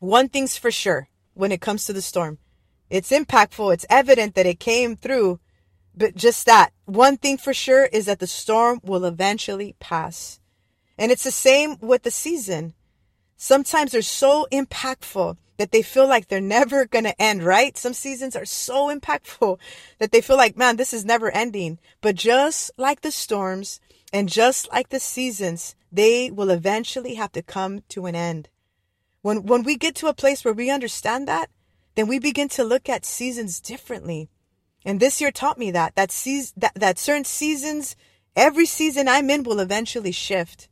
one 0.00 0.28
thing's 0.28 0.56
for 0.56 0.70
sure 0.70 1.08
when 1.34 1.52
it 1.52 1.60
comes 1.60 1.84
to 1.84 1.92
the 1.92 2.02
storm. 2.02 2.38
It's 2.88 3.10
impactful. 3.10 3.74
It's 3.74 3.86
evident 3.90 4.34
that 4.34 4.46
it 4.46 4.60
came 4.60 4.96
through. 4.96 5.40
But 5.98 6.14
just 6.14 6.46
that 6.46 6.72
one 6.84 7.16
thing 7.16 7.38
for 7.38 7.52
sure 7.52 7.86
is 7.86 8.06
that 8.06 8.20
the 8.20 8.28
storm 8.28 8.80
will 8.84 9.04
eventually 9.04 9.74
pass. 9.80 10.38
And 10.96 11.10
it's 11.10 11.24
the 11.24 11.32
same 11.32 11.76
with 11.80 12.04
the 12.04 12.12
season. 12.12 12.74
Sometimes 13.36 13.90
they're 13.90 14.02
so 14.02 14.46
impactful 14.52 15.36
that 15.56 15.72
they 15.72 15.82
feel 15.82 16.06
like 16.06 16.28
they're 16.28 16.40
never 16.58 16.86
going 16.86 17.04
to 17.04 17.20
end, 17.20 17.42
right? 17.42 17.76
Some 17.76 17.94
seasons 17.94 18.36
are 18.36 18.44
so 18.44 18.96
impactful 18.96 19.58
that 19.98 20.12
they 20.12 20.20
feel 20.20 20.36
like, 20.36 20.56
man, 20.56 20.76
this 20.76 20.92
is 20.92 21.04
never 21.04 21.32
ending. 21.32 21.80
But 22.00 22.14
just 22.14 22.70
like 22.76 23.00
the 23.00 23.10
storms 23.10 23.80
and 24.12 24.28
just 24.28 24.70
like 24.70 24.90
the 24.90 25.00
seasons, 25.00 25.74
they 25.90 26.30
will 26.30 26.50
eventually 26.50 27.14
have 27.14 27.32
to 27.32 27.42
come 27.42 27.82
to 27.88 28.06
an 28.06 28.14
end. 28.14 28.50
When, 29.22 29.42
when 29.46 29.64
we 29.64 29.74
get 29.74 29.96
to 29.96 30.06
a 30.06 30.14
place 30.14 30.44
where 30.44 30.54
we 30.54 30.70
understand 30.70 31.26
that, 31.26 31.50
then 31.96 32.06
we 32.06 32.20
begin 32.20 32.48
to 32.50 32.62
look 32.62 32.88
at 32.88 33.04
seasons 33.04 33.58
differently. 33.58 34.30
And 34.88 35.00
this 35.00 35.20
year 35.20 35.30
taught 35.30 35.58
me 35.58 35.70
that, 35.72 35.96
that, 35.96 36.08
that, 36.56 36.72
that 36.74 36.98
certain 36.98 37.26
seasons, 37.26 37.94
every 38.34 38.64
season 38.64 39.06
I'm 39.06 39.28
in 39.28 39.42
will 39.42 39.60
eventually 39.60 40.12
shift. 40.12 40.66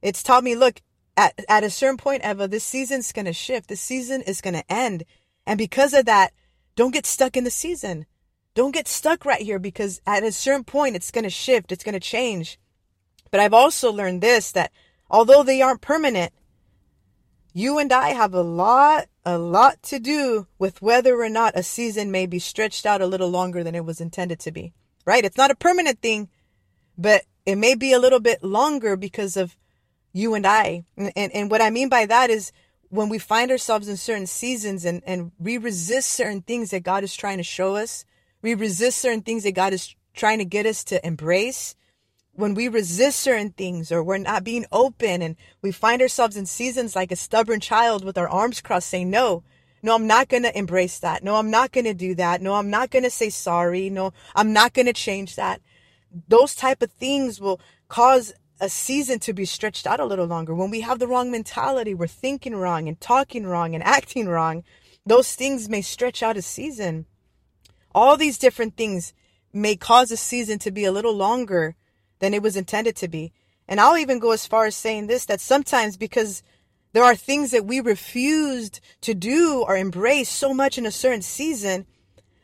It's 0.00 0.22
taught 0.22 0.44
me, 0.44 0.54
look, 0.54 0.80
at, 1.16 1.44
at 1.48 1.64
a 1.64 1.70
certain 1.70 1.96
point, 1.96 2.24
Eva, 2.24 2.46
this 2.46 2.62
season's 2.62 3.12
to 3.24 3.32
shift. 3.32 3.68
This 3.68 3.80
season 3.80 4.22
is 4.22 4.40
to 4.54 4.72
end. 4.72 5.02
And 5.44 5.58
because 5.58 5.92
of 5.92 6.04
that, 6.04 6.32
don't 6.76 6.94
get 6.94 7.04
stuck 7.04 7.36
in 7.36 7.42
the 7.42 7.50
season. 7.50 8.06
Don't 8.54 8.70
get 8.70 8.86
stuck 8.86 9.24
right 9.24 9.42
here 9.42 9.58
because 9.58 10.00
at 10.06 10.22
a 10.22 10.30
certain 10.30 10.62
point, 10.62 10.94
it's 10.94 11.10
to 11.24 11.30
shift. 11.30 11.72
It's 11.72 11.82
to 11.94 11.98
change. 11.98 12.60
But 13.32 13.40
I've 13.40 13.54
also 13.54 13.90
learned 13.90 14.22
this, 14.22 14.52
that 14.52 14.70
although 15.10 15.42
they 15.42 15.62
aren't 15.62 15.80
permanent, 15.80 16.32
you 17.58 17.78
and 17.78 17.92
I 17.92 18.10
have 18.10 18.34
a 18.34 18.42
lot, 18.42 19.08
a 19.24 19.36
lot 19.36 19.82
to 19.84 19.98
do 19.98 20.46
with 20.60 20.80
whether 20.80 21.20
or 21.20 21.28
not 21.28 21.58
a 21.58 21.64
season 21.64 22.12
may 22.12 22.24
be 22.24 22.38
stretched 22.38 22.86
out 22.86 23.02
a 23.02 23.06
little 23.06 23.30
longer 23.30 23.64
than 23.64 23.74
it 23.74 23.84
was 23.84 24.00
intended 24.00 24.38
to 24.40 24.52
be, 24.52 24.72
right? 25.04 25.24
It's 25.24 25.36
not 25.36 25.50
a 25.50 25.56
permanent 25.56 26.00
thing, 26.00 26.28
but 26.96 27.22
it 27.44 27.56
may 27.56 27.74
be 27.74 27.92
a 27.92 27.98
little 27.98 28.20
bit 28.20 28.44
longer 28.44 28.96
because 28.96 29.36
of 29.36 29.56
you 30.12 30.34
and 30.34 30.46
I. 30.46 30.84
And, 30.96 31.12
and, 31.16 31.32
and 31.34 31.50
what 31.50 31.60
I 31.60 31.70
mean 31.70 31.88
by 31.88 32.06
that 32.06 32.30
is 32.30 32.52
when 32.90 33.08
we 33.08 33.18
find 33.18 33.50
ourselves 33.50 33.88
in 33.88 33.96
certain 33.96 34.28
seasons 34.28 34.84
and, 34.84 35.02
and 35.04 35.32
we 35.40 35.58
resist 35.58 36.10
certain 36.10 36.42
things 36.42 36.70
that 36.70 36.84
God 36.84 37.02
is 37.02 37.16
trying 37.16 37.38
to 37.38 37.42
show 37.42 37.74
us, 37.74 38.04
we 38.40 38.54
resist 38.54 38.98
certain 38.98 39.22
things 39.22 39.42
that 39.42 39.56
God 39.56 39.72
is 39.72 39.96
trying 40.14 40.38
to 40.38 40.44
get 40.44 40.64
us 40.64 40.84
to 40.84 41.04
embrace. 41.04 41.74
When 42.38 42.54
we 42.54 42.68
resist 42.68 43.18
certain 43.18 43.50
things 43.50 43.90
or 43.90 44.00
we're 44.00 44.18
not 44.18 44.44
being 44.44 44.64
open 44.70 45.22
and 45.22 45.34
we 45.60 45.72
find 45.72 46.00
ourselves 46.00 46.36
in 46.36 46.46
seasons 46.46 46.94
like 46.94 47.10
a 47.10 47.16
stubborn 47.16 47.58
child 47.58 48.04
with 48.04 48.16
our 48.16 48.28
arms 48.28 48.60
crossed 48.60 48.90
saying, 48.90 49.10
no, 49.10 49.42
no, 49.82 49.96
I'm 49.96 50.06
not 50.06 50.28
going 50.28 50.44
to 50.44 50.56
embrace 50.56 51.00
that. 51.00 51.24
No, 51.24 51.34
I'm 51.34 51.50
not 51.50 51.72
going 51.72 51.86
to 51.86 51.94
do 51.94 52.14
that. 52.14 52.40
No, 52.40 52.54
I'm 52.54 52.70
not 52.70 52.92
going 52.92 53.02
to 53.02 53.10
say 53.10 53.28
sorry. 53.28 53.90
No, 53.90 54.12
I'm 54.36 54.52
not 54.52 54.72
going 54.72 54.86
to 54.86 54.92
change 54.92 55.34
that. 55.34 55.60
Those 56.28 56.54
type 56.54 56.80
of 56.80 56.92
things 56.92 57.40
will 57.40 57.60
cause 57.88 58.32
a 58.60 58.68
season 58.68 59.18
to 59.18 59.32
be 59.32 59.44
stretched 59.44 59.84
out 59.84 59.98
a 59.98 60.04
little 60.04 60.26
longer. 60.26 60.54
When 60.54 60.70
we 60.70 60.82
have 60.82 61.00
the 61.00 61.08
wrong 61.08 61.32
mentality, 61.32 61.92
we're 61.92 62.06
thinking 62.06 62.54
wrong 62.54 62.86
and 62.86 63.00
talking 63.00 63.48
wrong 63.48 63.74
and 63.74 63.82
acting 63.82 64.28
wrong, 64.28 64.62
those 65.04 65.34
things 65.34 65.68
may 65.68 65.82
stretch 65.82 66.22
out 66.22 66.36
a 66.36 66.42
season. 66.42 67.06
All 67.92 68.16
these 68.16 68.38
different 68.38 68.76
things 68.76 69.12
may 69.52 69.74
cause 69.74 70.12
a 70.12 70.16
season 70.16 70.60
to 70.60 70.70
be 70.70 70.84
a 70.84 70.92
little 70.92 71.16
longer 71.16 71.74
than 72.18 72.34
it 72.34 72.42
was 72.42 72.56
intended 72.56 72.96
to 72.96 73.08
be. 73.08 73.32
And 73.66 73.80
I'll 73.80 73.98
even 73.98 74.18
go 74.18 74.32
as 74.32 74.46
far 74.46 74.66
as 74.66 74.74
saying 74.74 75.06
this 75.06 75.26
that 75.26 75.40
sometimes 75.40 75.96
because 75.96 76.42
there 76.92 77.04
are 77.04 77.14
things 77.14 77.50
that 77.50 77.66
we 77.66 77.80
refused 77.80 78.80
to 79.02 79.14
do 79.14 79.64
or 79.66 79.76
embrace 79.76 80.30
so 80.30 80.54
much 80.54 80.78
in 80.78 80.86
a 80.86 80.90
certain 80.90 81.22
season 81.22 81.86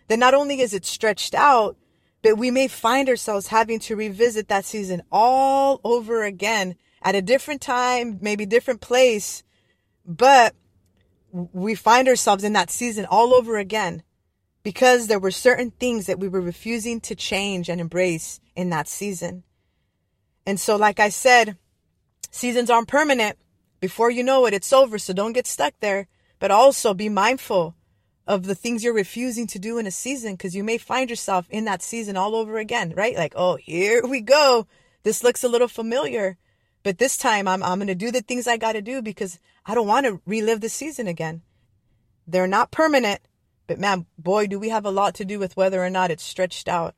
that 0.09 0.19
not 0.19 0.35
only 0.35 0.61
is 0.61 0.75
it 0.75 0.85
stretched 0.85 1.35
out, 1.35 1.77
but 2.23 2.39
we 2.39 2.51
may 2.51 2.69
find 2.69 3.09
ourselves 3.09 3.49
having 3.49 3.79
to 3.81 3.97
revisit 3.97 4.49
that 4.49 4.65
season 4.65 5.03
all 5.11 5.81
over 5.83 6.25
again 6.25 6.75
at 7.03 7.15
a 7.15 7.23
different 7.23 7.61
time, 7.61 8.19
maybe 8.21 8.47
different 8.47 8.81
place, 8.81 9.43
but 10.07 10.55
we 11.33 11.75
find 11.75 12.09
ourselves 12.09 12.45
in 12.45 12.53
that 12.55 12.71
season 12.71 13.07
all 13.07 13.35
over 13.35 13.57
again 13.59 14.03
because 14.63 15.07
there 15.07 15.19
were 15.19 15.31
certain 15.31 15.71
things 15.73 16.07
that 16.07 16.19
we 16.19 16.29
were 16.29 16.41
refusing 16.41 17.01
to 17.01 17.15
change 17.15 17.69
and 17.69 17.81
embrace 17.81 18.41
in 18.57 18.71
that 18.71 18.89
season. 18.89 19.43
And 20.47 20.61
so, 20.61 20.77
like 20.77 21.01
I 21.01 21.09
said, 21.09 21.57
seasons 22.31 22.71
aren't 22.71 22.89
permanent. 22.89 23.39
Before 23.81 24.11
you 24.11 24.23
know 24.23 24.47
it, 24.47 24.55
it's 24.55 24.73
over. 24.73 24.99
So 24.99 25.13
don't 25.13 25.33
get 25.33 25.47
stuck 25.47 25.75
there, 25.81 26.07
but 26.39 26.51
also 26.51 26.95
be 26.95 27.09
mindful 27.09 27.75
of 28.27 28.45
the 28.45 28.55
things 28.55 28.83
you're 28.83 28.95
refusing 28.95 29.47
to 29.47 29.59
do 29.59 29.79
in 29.79 29.87
a 29.87 29.91
season 29.91 30.33
because 30.33 30.57
you 30.57 30.65
may 30.65 30.79
find 30.79 31.11
yourself 31.11 31.47
in 31.51 31.67
that 31.67 31.83
season 31.83 32.17
all 32.17 32.35
over 32.35 32.57
again, 32.57 32.95
right? 32.97 33.17
Like, 33.17 33.35
oh, 33.37 33.57
here 33.57 34.07
we 34.07 34.21
go. 34.21 34.67
This 35.03 35.23
looks 35.23 35.45
a 35.45 35.49
little 35.49 35.69
familiar, 35.69 36.39
but 36.83 36.99
this 36.99 37.19
time 37.19 37.47
I'm, 37.47 37.63
I'm 37.63 37.79
going 37.79 37.89
to 37.89 37.95
do 37.95 38.11
the 38.11 38.23
things 38.23 38.47
I 38.47 38.57
got 38.57 38.73
to 38.73 38.83
do 38.83 39.03
because 39.03 39.39
I 39.67 39.75
don't 39.75 39.87
want 39.87 40.07
to 40.07 40.21
relive 40.25 40.63
the 40.63 40.71
season 40.71 41.07
again. 41.07 41.43
They're 42.27 42.47
not 42.47 42.71
permanent, 42.71 43.21
but 43.67 43.79
man, 43.79 44.07
boy, 44.19 44.47
do 44.47 44.59
we 44.59 44.71
have 44.71 44.87
a 44.87 44.91
lot 44.91 45.15
to 45.17 45.27
do 45.27 45.39
with 45.39 45.57
whether 45.57 45.85
or 45.85 45.91
not 45.91 46.11
it's 46.11 46.23
stretched 46.23 46.69
out. 46.69 46.95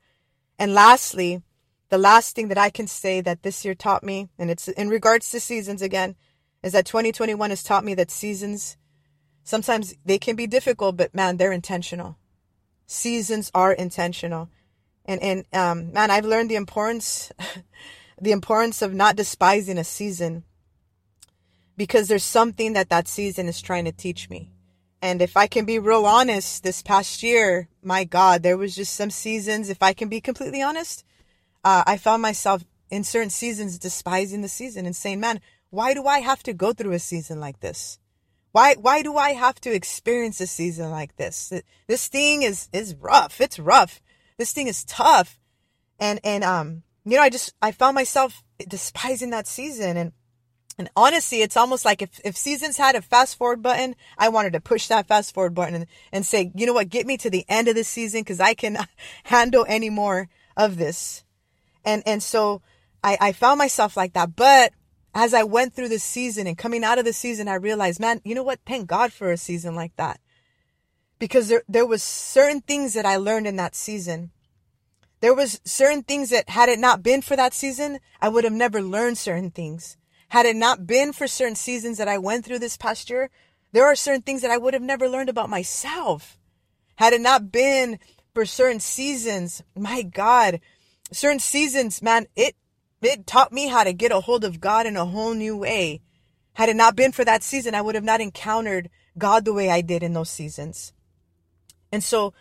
And 0.57 0.73
lastly, 0.73 1.41
the 1.89 1.97
last 1.97 2.35
thing 2.35 2.47
that 2.49 2.57
I 2.57 2.69
can 2.69 2.87
say 2.87 3.21
that 3.21 3.43
this 3.43 3.63
year 3.63 3.75
taught 3.75 4.03
me, 4.03 4.29
and 4.37 4.49
it's 4.49 4.67
in 4.67 4.89
regards 4.89 5.31
to 5.31 5.39
seasons 5.39 5.81
again, 5.81 6.15
is 6.63 6.73
that 6.73 6.85
2021 6.85 7.49
has 7.49 7.63
taught 7.63 7.85
me 7.85 7.93
that 7.95 8.11
seasons 8.11 8.77
Sometimes 9.47 9.95
they 10.03 10.19
can 10.19 10.35
be 10.35 10.45
difficult, 10.45 10.97
but 10.97 11.15
man, 11.15 11.37
they're 11.37 11.53
intentional. 11.53 12.17
Seasons 12.85 13.49
are 13.55 13.71
intentional. 13.71 14.49
And, 15.05 15.23
and, 15.23 15.45
um, 15.53 15.93
man, 15.93 16.11
I've 16.11 16.25
learned 16.25 16.51
the 16.51 16.57
importance, 16.57 17.31
the 18.21 18.33
importance 18.33 18.81
of 18.81 18.93
not 18.93 19.15
despising 19.15 19.77
a 19.77 19.85
season 19.85 20.43
because 21.77 22.09
there's 22.09 22.25
something 22.25 22.73
that 22.73 22.89
that 22.89 23.07
season 23.07 23.47
is 23.47 23.61
trying 23.61 23.85
to 23.85 23.93
teach 23.93 24.29
me. 24.29 24.51
And 25.01 25.21
if 25.21 25.37
I 25.37 25.47
can 25.47 25.63
be 25.63 25.79
real 25.79 26.05
honest, 26.05 26.63
this 26.63 26.81
past 26.81 27.23
year, 27.23 27.69
my 27.81 28.03
God, 28.03 28.43
there 28.43 28.57
was 28.57 28.75
just 28.75 28.95
some 28.95 29.09
seasons, 29.09 29.69
if 29.69 29.81
I 29.81 29.93
can 29.93 30.09
be 30.09 30.19
completely 30.19 30.61
honest, 30.61 31.05
uh, 31.63 31.83
I 31.85 31.97
found 31.97 32.21
myself 32.21 32.63
in 32.89 33.03
certain 33.03 33.29
seasons 33.29 33.77
despising 33.77 34.41
the 34.41 34.47
season 34.47 34.85
and 34.85 34.95
saying, 34.95 35.19
man, 35.19 35.41
why 35.69 35.93
do 35.93 36.05
I 36.05 36.19
have 36.19 36.43
to 36.43 36.53
go 36.53 36.73
through 36.73 36.93
a 36.93 36.99
season 36.99 37.39
like 37.39 37.59
this? 37.59 37.99
Why 38.51 38.75
why 38.75 39.01
do 39.01 39.17
I 39.17 39.33
have 39.33 39.59
to 39.61 39.73
experience 39.73 40.41
a 40.41 40.47
season 40.47 40.89
like 40.89 41.15
this? 41.17 41.53
This 41.87 42.07
thing 42.07 42.41
is 42.41 42.69
is 42.73 42.95
rough. 42.95 43.39
It's 43.41 43.59
rough. 43.59 44.01
This 44.37 44.53
thing 44.53 44.67
is 44.67 44.85
tough. 44.85 45.39
And 45.99 46.19
and 46.23 46.43
um 46.43 46.83
you 47.05 47.17
know, 47.17 47.23
I 47.23 47.29
just 47.29 47.53
I 47.61 47.71
found 47.71 47.95
myself 47.95 48.43
despising 48.67 49.29
that 49.31 49.47
season 49.47 49.97
and 49.97 50.11
and 50.79 50.89
honestly, 50.95 51.41
it's 51.41 51.57
almost 51.57 51.85
like 51.85 52.03
if, 52.03 52.19
if 52.23 52.37
seasons 52.37 52.77
had 52.77 52.95
a 52.95 53.01
fast 53.01 53.37
forward 53.37 53.63
button, 53.63 53.95
I 54.17 54.29
wanted 54.29 54.53
to 54.53 54.61
push 54.61 54.87
that 54.87 55.07
fast 55.07 55.33
forward 55.33 55.55
button 55.55 55.73
and, 55.73 55.87
and 56.11 56.25
say, 56.25 56.51
you 56.55 56.67
know 56.67 56.73
what, 56.73 56.89
get 56.89 57.07
me 57.07 57.17
to 57.17 57.31
the 57.31 57.45
end 57.49 57.67
of 57.67 57.73
this 57.73 57.87
season 57.87 58.21
because 58.21 58.39
I 58.39 58.53
can 58.53 58.77
handle 59.23 59.65
any 59.67 59.89
more 59.89 60.29
of 60.55 60.77
this. 60.77 61.23
And 61.87 62.03
and 62.05 62.21
so 62.21 62.61
I, 63.01 63.17
I 63.19 63.31
found 63.31 63.57
myself 63.57 63.95
like 63.95 64.13
that. 64.13 64.35
But 64.35 64.73
as 65.15 65.33
I 65.33 65.43
went 65.43 65.73
through 65.73 65.87
the 65.87 65.99
season 65.99 66.45
and 66.45 66.57
coming 66.57 66.83
out 66.83 66.99
of 66.99 67.05
the 67.05 67.13
season, 67.13 67.47
I 67.47 67.55
realized, 67.55 67.99
man, 67.99 68.21
you 68.25 68.35
know 68.35 68.43
what? 68.43 68.59
Thank 68.67 68.87
God 68.87 69.13
for 69.13 69.31
a 69.31 69.37
season 69.37 69.73
like 69.73 69.95
that. 69.95 70.19
Because 71.17 71.47
there, 71.47 71.63
there 71.67 71.85
was 71.85 72.03
certain 72.03 72.61
things 72.61 72.93
that 72.93 73.05
I 73.05 73.15
learned 73.15 73.47
in 73.47 73.55
that 73.55 73.73
season. 73.73 74.31
There 75.21 75.33
was 75.33 75.61
certain 75.63 76.03
things 76.03 76.29
that 76.29 76.49
had 76.49 76.69
it 76.69 76.77
not 76.77 77.01
been 77.01 77.23
for 77.23 77.35
that 77.35 77.53
season, 77.53 77.99
I 78.21 78.29
would 78.29 78.43
have 78.43 78.53
never 78.53 78.81
learned 78.81 79.17
certain 79.17 79.49
things. 79.49 79.97
Had 80.29 80.45
it 80.45 80.55
not 80.55 80.85
been 80.85 81.13
for 81.13 81.25
certain 81.25 81.55
seasons 81.55 81.97
that 81.97 82.09
I 82.09 82.19
went 82.19 82.45
through 82.45 82.59
this 82.59 82.77
past 82.77 83.09
year, 83.09 83.31
there 83.71 83.85
are 83.85 83.95
certain 83.95 84.21
things 84.21 84.41
that 84.41 84.51
I 84.51 84.57
would 84.57 84.73
have 84.73 84.83
never 84.83 85.07
learned 85.07 85.29
about 85.29 85.49
myself. 85.49 86.37
Had 86.97 87.13
it 87.13 87.21
not 87.21 87.51
been 87.51 87.97
for 88.35 88.45
certain 88.45 88.79
seasons, 88.79 89.63
my 89.75 90.03
God, 90.03 90.59
certain 91.11 91.39
seasons, 91.39 92.01
man, 92.01 92.27
it 92.35 92.55
it 93.01 93.27
taught 93.27 93.53
me 93.53 93.67
how 93.67 93.83
to 93.83 93.93
get 93.93 94.11
a 94.11 94.21
hold 94.21 94.43
of 94.43 94.59
God 94.59 94.85
in 94.85 94.97
a 94.97 95.05
whole 95.05 95.33
new 95.33 95.55
way. 95.55 96.01
Had 96.53 96.69
it 96.69 96.75
not 96.75 96.95
been 96.95 97.11
for 97.11 97.23
that 97.23 97.43
season, 97.43 97.75
I 97.75 97.81
would 97.81 97.95
have 97.95 98.03
not 98.03 98.21
encountered 98.21 98.89
God 99.17 99.45
the 99.45 99.53
way 99.53 99.69
I 99.69 99.81
did 99.81 100.01
in 100.01 100.13
those 100.13 100.29
seasons. 100.29 100.93
And 101.91 102.03
so 102.03 102.33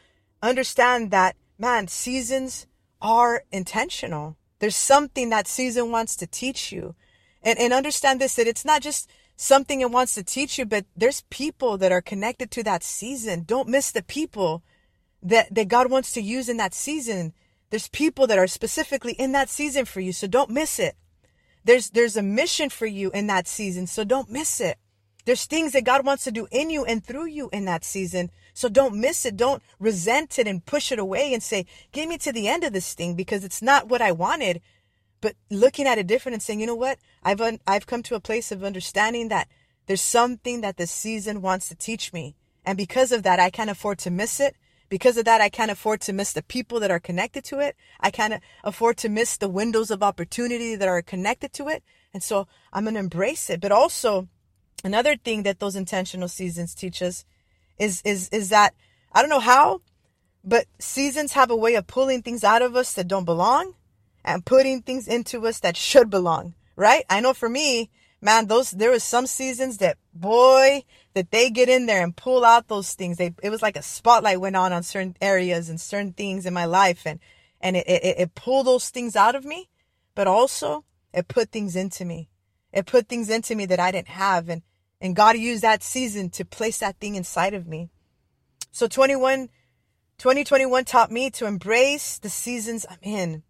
understand 0.42 1.10
that, 1.10 1.36
man, 1.58 1.88
seasons 1.88 2.66
are 3.02 3.44
intentional. 3.52 4.36
There's 4.58 4.76
something 4.76 5.28
that 5.30 5.46
season 5.46 5.90
wants 5.90 6.16
to 6.16 6.26
teach 6.26 6.72
you. 6.72 6.94
And, 7.42 7.58
and 7.58 7.72
understand 7.72 8.20
this, 8.20 8.34
that 8.36 8.48
it's 8.48 8.64
not 8.64 8.82
just 8.82 9.08
something 9.36 9.80
it 9.80 9.90
wants 9.90 10.14
to 10.14 10.24
teach 10.24 10.58
you, 10.58 10.64
but 10.64 10.86
there's 10.96 11.22
people 11.28 11.76
that 11.78 11.92
are 11.92 12.00
connected 12.00 12.50
to 12.52 12.62
that 12.64 12.82
season. 12.82 13.44
Don't 13.46 13.68
miss 13.68 13.90
the 13.90 14.02
people 14.02 14.62
that, 15.22 15.54
that 15.54 15.68
God 15.68 15.90
wants 15.90 16.12
to 16.12 16.22
use 16.22 16.48
in 16.48 16.56
that 16.56 16.74
season. 16.74 17.34
There's 17.70 17.88
people 17.88 18.26
that 18.26 18.38
are 18.38 18.46
specifically 18.46 19.12
in 19.12 19.32
that 19.32 19.48
season 19.48 19.84
for 19.84 20.00
you, 20.00 20.12
so 20.12 20.26
don't 20.26 20.50
miss 20.50 20.78
it. 20.78 20.96
There's 21.64 21.90
there's 21.90 22.16
a 22.16 22.22
mission 22.22 22.70
for 22.70 22.86
you 22.86 23.10
in 23.10 23.26
that 23.26 23.48
season, 23.48 23.86
so 23.86 24.04
don't 24.04 24.30
miss 24.30 24.60
it. 24.60 24.78
There's 25.26 25.44
things 25.44 25.72
that 25.72 25.84
God 25.84 26.06
wants 26.06 26.22
to 26.24 26.30
do 26.30 26.46
in 26.52 26.70
you 26.70 26.84
and 26.84 27.04
through 27.04 27.26
you 27.26 27.50
in 27.52 27.64
that 27.64 27.84
season. 27.84 28.30
So 28.54 28.68
don't 28.68 28.94
miss 28.94 29.26
it. 29.26 29.36
Don't 29.36 29.60
resent 29.80 30.38
it 30.38 30.46
and 30.46 30.64
push 30.64 30.92
it 30.92 31.00
away 31.00 31.34
and 31.34 31.42
say, 31.42 31.66
get 31.90 32.08
me 32.08 32.16
to 32.18 32.32
the 32.32 32.46
end 32.46 32.62
of 32.62 32.72
this 32.72 32.94
thing 32.94 33.16
because 33.16 33.42
it's 33.44 33.60
not 33.60 33.88
what 33.88 34.00
I 34.00 34.12
wanted. 34.12 34.62
But 35.20 35.34
looking 35.50 35.88
at 35.88 35.98
it 35.98 36.06
different 36.06 36.34
and 36.34 36.42
saying, 36.42 36.60
you 36.60 36.66
know 36.66 36.76
what? 36.76 36.98
I've, 37.24 37.40
un- 37.40 37.58
I've 37.66 37.88
come 37.88 38.04
to 38.04 38.14
a 38.14 38.20
place 38.20 38.52
of 38.52 38.62
understanding 38.62 39.28
that 39.28 39.48
there's 39.86 40.00
something 40.00 40.60
that 40.60 40.76
the 40.76 40.86
season 40.86 41.42
wants 41.42 41.68
to 41.68 41.74
teach 41.74 42.12
me. 42.12 42.36
And 42.64 42.78
because 42.78 43.10
of 43.10 43.24
that, 43.24 43.40
I 43.40 43.50
can't 43.50 43.70
afford 43.70 43.98
to 43.98 44.10
miss 44.10 44.38
it. 44.38 44.54
Because 44.88 45.16
of 45.16 45.24
that, 45.24 45.40
I 45.40 45.48
can't 45.48 45.70
afford 45.70 46.00
to 46.02 46.12
miss 46.12 46.32
the 46.32 46.42
people 46.42 46.80
that 46.80 46.90
are 46.90 47.00
connected 47.00 47.44
to 47.44 47.58
it. 47.58 47.76
I 48.00 48.10
can't 48.10 48.42
afford 48.62 48.96
to 48.98 49.08
miss 49.08 49.36
the 49.36 49.48
windows 49.48 49.90
of 49.90 50.02
opportunity 50.02 50.76
that 50.76 50.88
are 50.88 51.02
connected 51.02 51.52
to 51.54 51.68
it. 51.68 51.82
And 52.14 52.22
so 52.22 52.46
I'm 52.72 52.84
going 52.84 52.94
to 52.94 53.00
embrace 53.00 53.50
it. 53.50 53.60
But 53.60 53.72
also, 53.72 54.28
another 54.84 55.16
thing 55.16 55.42
that 55.42 55.58
those 55.58 55.76
intentional 55.76 56.28
seasons 56.28 56.74
teach 56.74 57.02
us 57.02 57.24
is, 57.78 58.00
is, 58.04 58.28
is 58.30 58.50
that 58.50 58.74
I 59.12 59.20
don't 59.20 59.30
know 59.30 59.40
how, 59.40 59.80
but 60.44 60.66
seasons 60.78 61.32
have 61.32 61.50
a 61.50 61.56
way 61.56 61.74
of 61.74 61.86
pulling 61.86 62.22
things 62.22 62.44
out 62.44 62.62
of 62.62 62.76
us 62.76 62.92
that 62.94 63.08
don't 63.08 63.24
belong 63.24 63.74
and 64.24 64.44
putting 64.44 64.82
things 64.82 65.08
into 65.08 65.46
us 65.46 65.60
that 65.60 65.76
should 65.76 66.10
belong, 66.10 66.54
right? 66.76 67.04
I 67.10 67.20
know 67.20 67.34
for 67.34 67.48
me, 67.48 67.90
man, 68.20 68.46
those, 68.46 68.70
there 68.70 68.90
was 68.90 69.04
some 69.04 69.26
seasons 69.26 69.78
that 69.78 69.98
boy, 70.14 70.84
that 71.14 71.30
they 71.30 71.50
get 71.50 71.68
in 71.68 71.86
there 71.86 72.02
and 72.02 72.16
pull 72.16 72.44
out 72.44 72.68
those 72.68 72.94
things. 72.94 73.16
They, 73.16 73.34
it 73.42 73.50
was 73.50 73.62
like 73.62 73.76
a 73.76 73.82
spotlight 73.82 74.40
went 74.40 74.56
on 74.56 74.72
on 74.72 74.82
certain 74.82 75.16
areas 75.20 75.68
and 75.68 75.80
certain 75.80 76.12
things 76.12 76.46
in 76.46 76.54
my 76.54 76.64
life. 76.64 77.02
And, 77.06 77.20
and 77.60 77.76
it, 77.76 77.86
it, 77.88 78.18
it 78.18 78.34
pulled 78.34 78.66
those 78.66 78.90
things 78.90 79.16
out 79.16 79.34
of 79.34 79.44
me, 79.44 79.68
but 80.14 80.26
also 80.26 80.84
it 81.12 81.28
put 81.28 81.50
things 81.50 81.76
into 81.76 82.04
me. 82.04 82.28
It 82.72 82.86
put 82.86 83.08
things 83.08 83.30
into 83.30 83.54
me 83.54 83.66
that 83.66 83.80
I 83.80 83.90
didn't 83.90 84.08
have. 84.08 84.48
And, 84.48 84.62
and 85.00 85.16
God 85.16 85.36
used 85.36 85.62
that 85.62 85.82
season 85.82 86.30
to 86.30 86.44
place 86.44 86.78
that 86.78 86.98
thing 86.98 87.14
inside 87.14 87.54
of 87.54 87.66
me. 87.66 87.90
So 88.72 88.86
21, 88.86 89.48
2021 90.18 90.84
taught 90.84 91.10
me 91.10 91.30
to 91.30 91.46
embrace 91.46 92.18
the 92.18 92.28
seasons 92.28 92.84
I'm 92.90 92.98
in. 93.02 93.42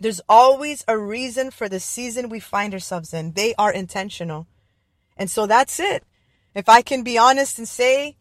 There's 0.00 0.20
always 0.28 0.84
a 0.86 0.96
reason 0.96 1.50
for 1.50 1.68
the 1.68 1.80
season 1.80 2.28
we 2.28 2.40
find 2.40 2.72
ourselves 2.72 3.12
in. 3.12 3.32
They 3.32 3.54
are 3.56 3.72
intentional. 3.72 4.46
And 5.16 5.30
so 5.30 5.46
that's 5.46 5.80
it 5.80 6.04
if 6.58 6.68
I 6.68 6.82
can 6.82 7.04
be 7.04 7.16
honest 7.16 7.58
and 7.58 7.68
say, 7.68 8.16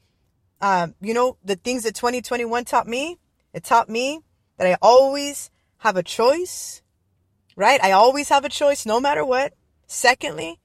um, 0.61 0.93
you 1.01 1.13
know, 1.13 1.37
the 1.43 1.55
things 1.55 1.83
that 1.83 1.95
2021 1.95 2.65
taught 2.65 2.87
me, 2.87 3.17
it 3.51 3.63
taught 3.63 3.89
me 3.89 4.21
that 4.57 4.67
I 4.67 4.77
always 4.79 5.49
have 5.79 5.97
a 5.97 6.03
choice, 6.03 6.83
right? 7.55 7.83
I 7.83 7.91
always 7.93 8.29
have 8.29 8.45
a 8.45 8.49
choice 8.49 8.85
no 8.85 8.99
matter 8.99 9.25
what. 9.25 9.53
Secondly, 9.87 10.59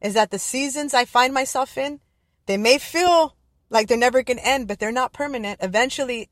is 0.00 0.14
that 0.14 0.30
the 0.30 0.38
seasons 0.38 0.94
I 0.94 1.04
find 1.04 1.34
myself 1.34 1.76
in, 1.76 2.00
they 2.46 2.56
may 2.56 2.78
feel 2.78 3.36
like 3.68 3.88
they're 3.88 3.98
never 3.98 4.22
going 4.22 4.38
to 4.38 4.48
end, 4.48 4.66
but 4.68 4.78
they're 4.78 4.90
not 4.90 5.12
permanent. 5.12 5.58
Eventually, 5.60 6.30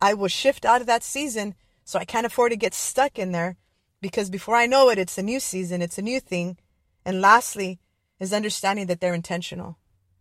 I 0.00 0.14
will 0.14 0.28
shift 0.28 0.64
out 0.64 0.80
of 0.80 0.86
that 0.86 1.02
season. 1.02 1.56
So 1.90 1.98
I 1.98 2.04
can't 2.04 2.24
afford 2.24 2.52
to 2.52 2.56
get 2.56 2.72
stuck 2.72 3.18
in 3.18 3.32
there 3.32 3.56
because 4.00 4.30
before 4.30 4.54
I 4.54 4.66
know 4.66 4.90
it, 4.90 4.98
it's 4.98 5.18
a 5.18 5.24
new 5.24 5.40
season, 5.40 5.82
it's 5.82 5.98
a 5.98 6.02
new 6.02 6.20
thing. 6.20 6.56
And 7.04 7.20
lastly, 7.20 7.80
is 8.20 8.32
understanding 8.32 8.86
that 8.86 9.00
they're 9.00 9.12
intentional. 9.12 9.76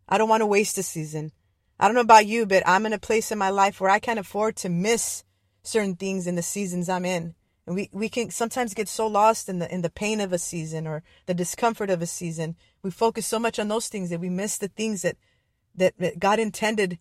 I 0.07 0.17
don't 0.17 0.29
want 0.29 0.41
to 0.41 0.47
waste 0.47 0.79
a 0.79 0.83
season. 0.83 1.31
I 1.79 1.85
don't 1.85 1.93
know 1.93 2.01
about 2.01 2.25
you, 2.25 2.47
but 2.47 2.63
I'm 2.65 2.87
in 2.87 2.93
a 2.93 2.97
place 2.97 3.31
in 3.31 3.37
my 3.37 3.51
life 3.51 3.79
where 3.79 3.91
I 3.91 3.99
can't 3.99 4.17
afford 4.17 4.55
to 4.55 4.67
miss 4.67 5.23
certain 5.61 5.95
things 5.95 6.25
in 6.25 6.33
the 6.33 6.41
seasons 6.41 6.89
I'm 6.89 7.05
in. 7.05 7.35
And 7.67 7.75
we, 7.75 7.91
we 7.93 8.09
can 8.09 8.31
sometimes 8.31 8.73
get 8.73 8.87
so 8.87 9.05
lost 9.05 9.47
in 9.47 9.59
the 9.59 9.71
in 9.71 9.83
the 9.83 9.91
pain 9.91 10.21
of 10.21 10.33
a 10.33 10.39
season 10.39 10.87
or 10.87 11.03
the 11.27 11.35
discomfort 11.35 11.91
of 11.91 12.01
a 12.01 12.07
season. 12.07 12.55
We 12.81 12.89
focus 12.89 13.27
so 13.27 13.37
much 13.37 13.59
on 13.59 13.67
those 13.67 13.89
things 13.89 14.09
that 14.09 14.19
we 14.19 14.29
miss 14.29 14.57
the 14.57 14.69
things 14.69 15.03
that 15.03 15.17
that, 15.75 15.93
that 15.99 16.17
God 16.17 16.39
intended 16.39 16.97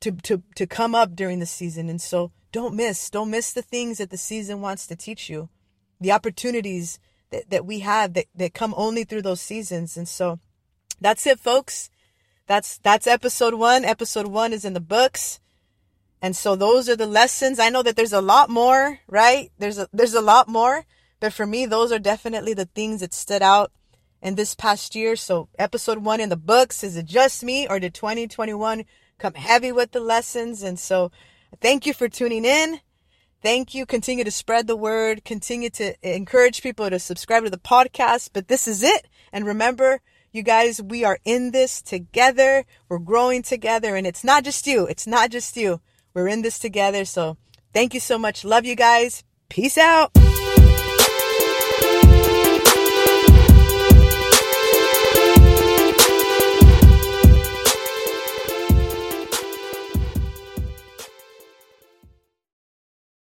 to, 0.00 0.10
to 0.10 0.42
to 0.56 0.66
come 0.66 0.96
up 0.96 1.14
during 1.14 1.38
the 1.38 1.46
season. 1.46 1.88
And 1.88 2.02
so 2.02 2.32
don't 2.52 2.74
miss, 2.74 3.10
don't 3.10 3.30
miss 3.30 3.52
the 3.52 3.62
things 3.62 3.98
that 3.98 4.10
the 4.10 4.18
season 4.18 4.60
wants 4.60 4.86
to 4.86 4.96
teach 4.96 5.28
you. 5.28 5.48
The 6.00 6.12
opportunities 6.12 6.98
that, 7.30 7.50
that 7.50 7.66
we 7.66 7.80
have 7.80 8.14
that, 8.14 8.26
that 8.34 8.54
come 8.54 8.74
only 8.76 9.04
through 9.04 9.22
those 9.22 9.40
seasons. 9.40 9.96
And 9.96 10.08
so 10.08 10.38
that's 11.00 11.26
it, 11.26 11.40
folks 11.40 11.90
that's 12.48 12.78
that's 12.78 13.06
episode 13.06 13.54
one. 13.54 13.84
Episode 13.84 14.26
one 14.26 14.52
is 14.52 14.64
in 14.64 14.72
the 14.72 14.80
books. 14.80 15.38
And 16.20 16.34
so 16.34 16.56
those 16.56 16.88
are 16.88 16.96
the 16.96 17.06
lessons. 17.06 17.60
I 17.60 17.68
know 17.68 17.82
that 17.82 17.94
there's 17.94 18.12
a 18.12 18.22
lot 18.22 18.50
more, 18.50 18.98
right? 19.06 19.52
There's 19.58 19.78
a 19.78 19.86
there's 19.92 20.14
a 20.14 20.22
lot 20.22 20.48
more, 20.48 20.84
but 21.20 21.32
for 21.32 21.46
me 21.46 21.66
those 21.66 21.92
are 21.92 21.98
definitely 22.00 22.54
the 22.54 22.64
things 22.64 23.00
that 23.00 23.12
stood 23.12 23.42
out 23.42 23.70
in 24.22 24.34
this 24.34 24.54
past 24.54 24.96
year. 24.96 25.14
So 25.14 25.48
episode 25.58 25.98
1 25.98 26.20
in 26.20 26.30
the 26.30 26.36
books 26.36 26.82
is 26.82 26.96
it 26.96 27.04
just 27.04 27.44
me 27.44 27.68
or 27.68 27.78
did 27.78 27.94
2021 27.94 28.84
come 29.18 29.34
heavy 29.34 29.70
with 29.70 29.92
the 29.92 30.00
lessons? 30.00 30.62
And 30.62 30.78
so 30.78 31.12
thank 31.60 31.86
you 31.86 31.92
for 31.92 32.08
tuning 32.08 32.44
in. 32.44 32.80
Thank 33.42 33.74
you. 33.74 33.86
Continue 33.86 34.24
to 34.24 34.30
spread 34.30 34.66
the 34.66 34.76
word. 34.76 35.24
Continue 35.24 35.70
to 35.70 35.94
encourage 36.02 36.62
people 36.62 36.90
to 36.90 36.98
subscribe 36.98 37.44
to 37.44 37.50
the 37.50 37.58
podcast. 37.58 38.30
But 38.32 38.48
this 38.48 38.66
is 38.66 38.82
it. 38.82 39.06
And 39.32 39.46
remember, 39.46 40.00
you 40.32 40.42
guys, 40.42 40.82
we 40.82 41.04
are 41.04 41.18
in 41.24 41.52
this 41.52 41.80
together. 41.80 42.64
We're 42.88 42.98
growing 42.98 43.42
together 43.42 43.94
and 43.94 44.06
it's 44.06 44.24
not 44.24 44.44
just 44.44 44.66
you. 44.66 44.86
It's 44.86 45.06
not 45.06 45.30
just 45.30 45.56
you. 45.56 45.80
We're 46.14 46.28
in 46.28 46.42
this 46.42 46.58
together. 46.58 47.04
So 47.04 47.36
thank 47.72 47.94
you 47.94 48.00
so 48.00 48.18
much. 48.18 48.44
Love 48.44 48.64
you 48.64 48.74
guys. 48.74 49.22
Peace 49.48 49.78
out. 49.78 50.10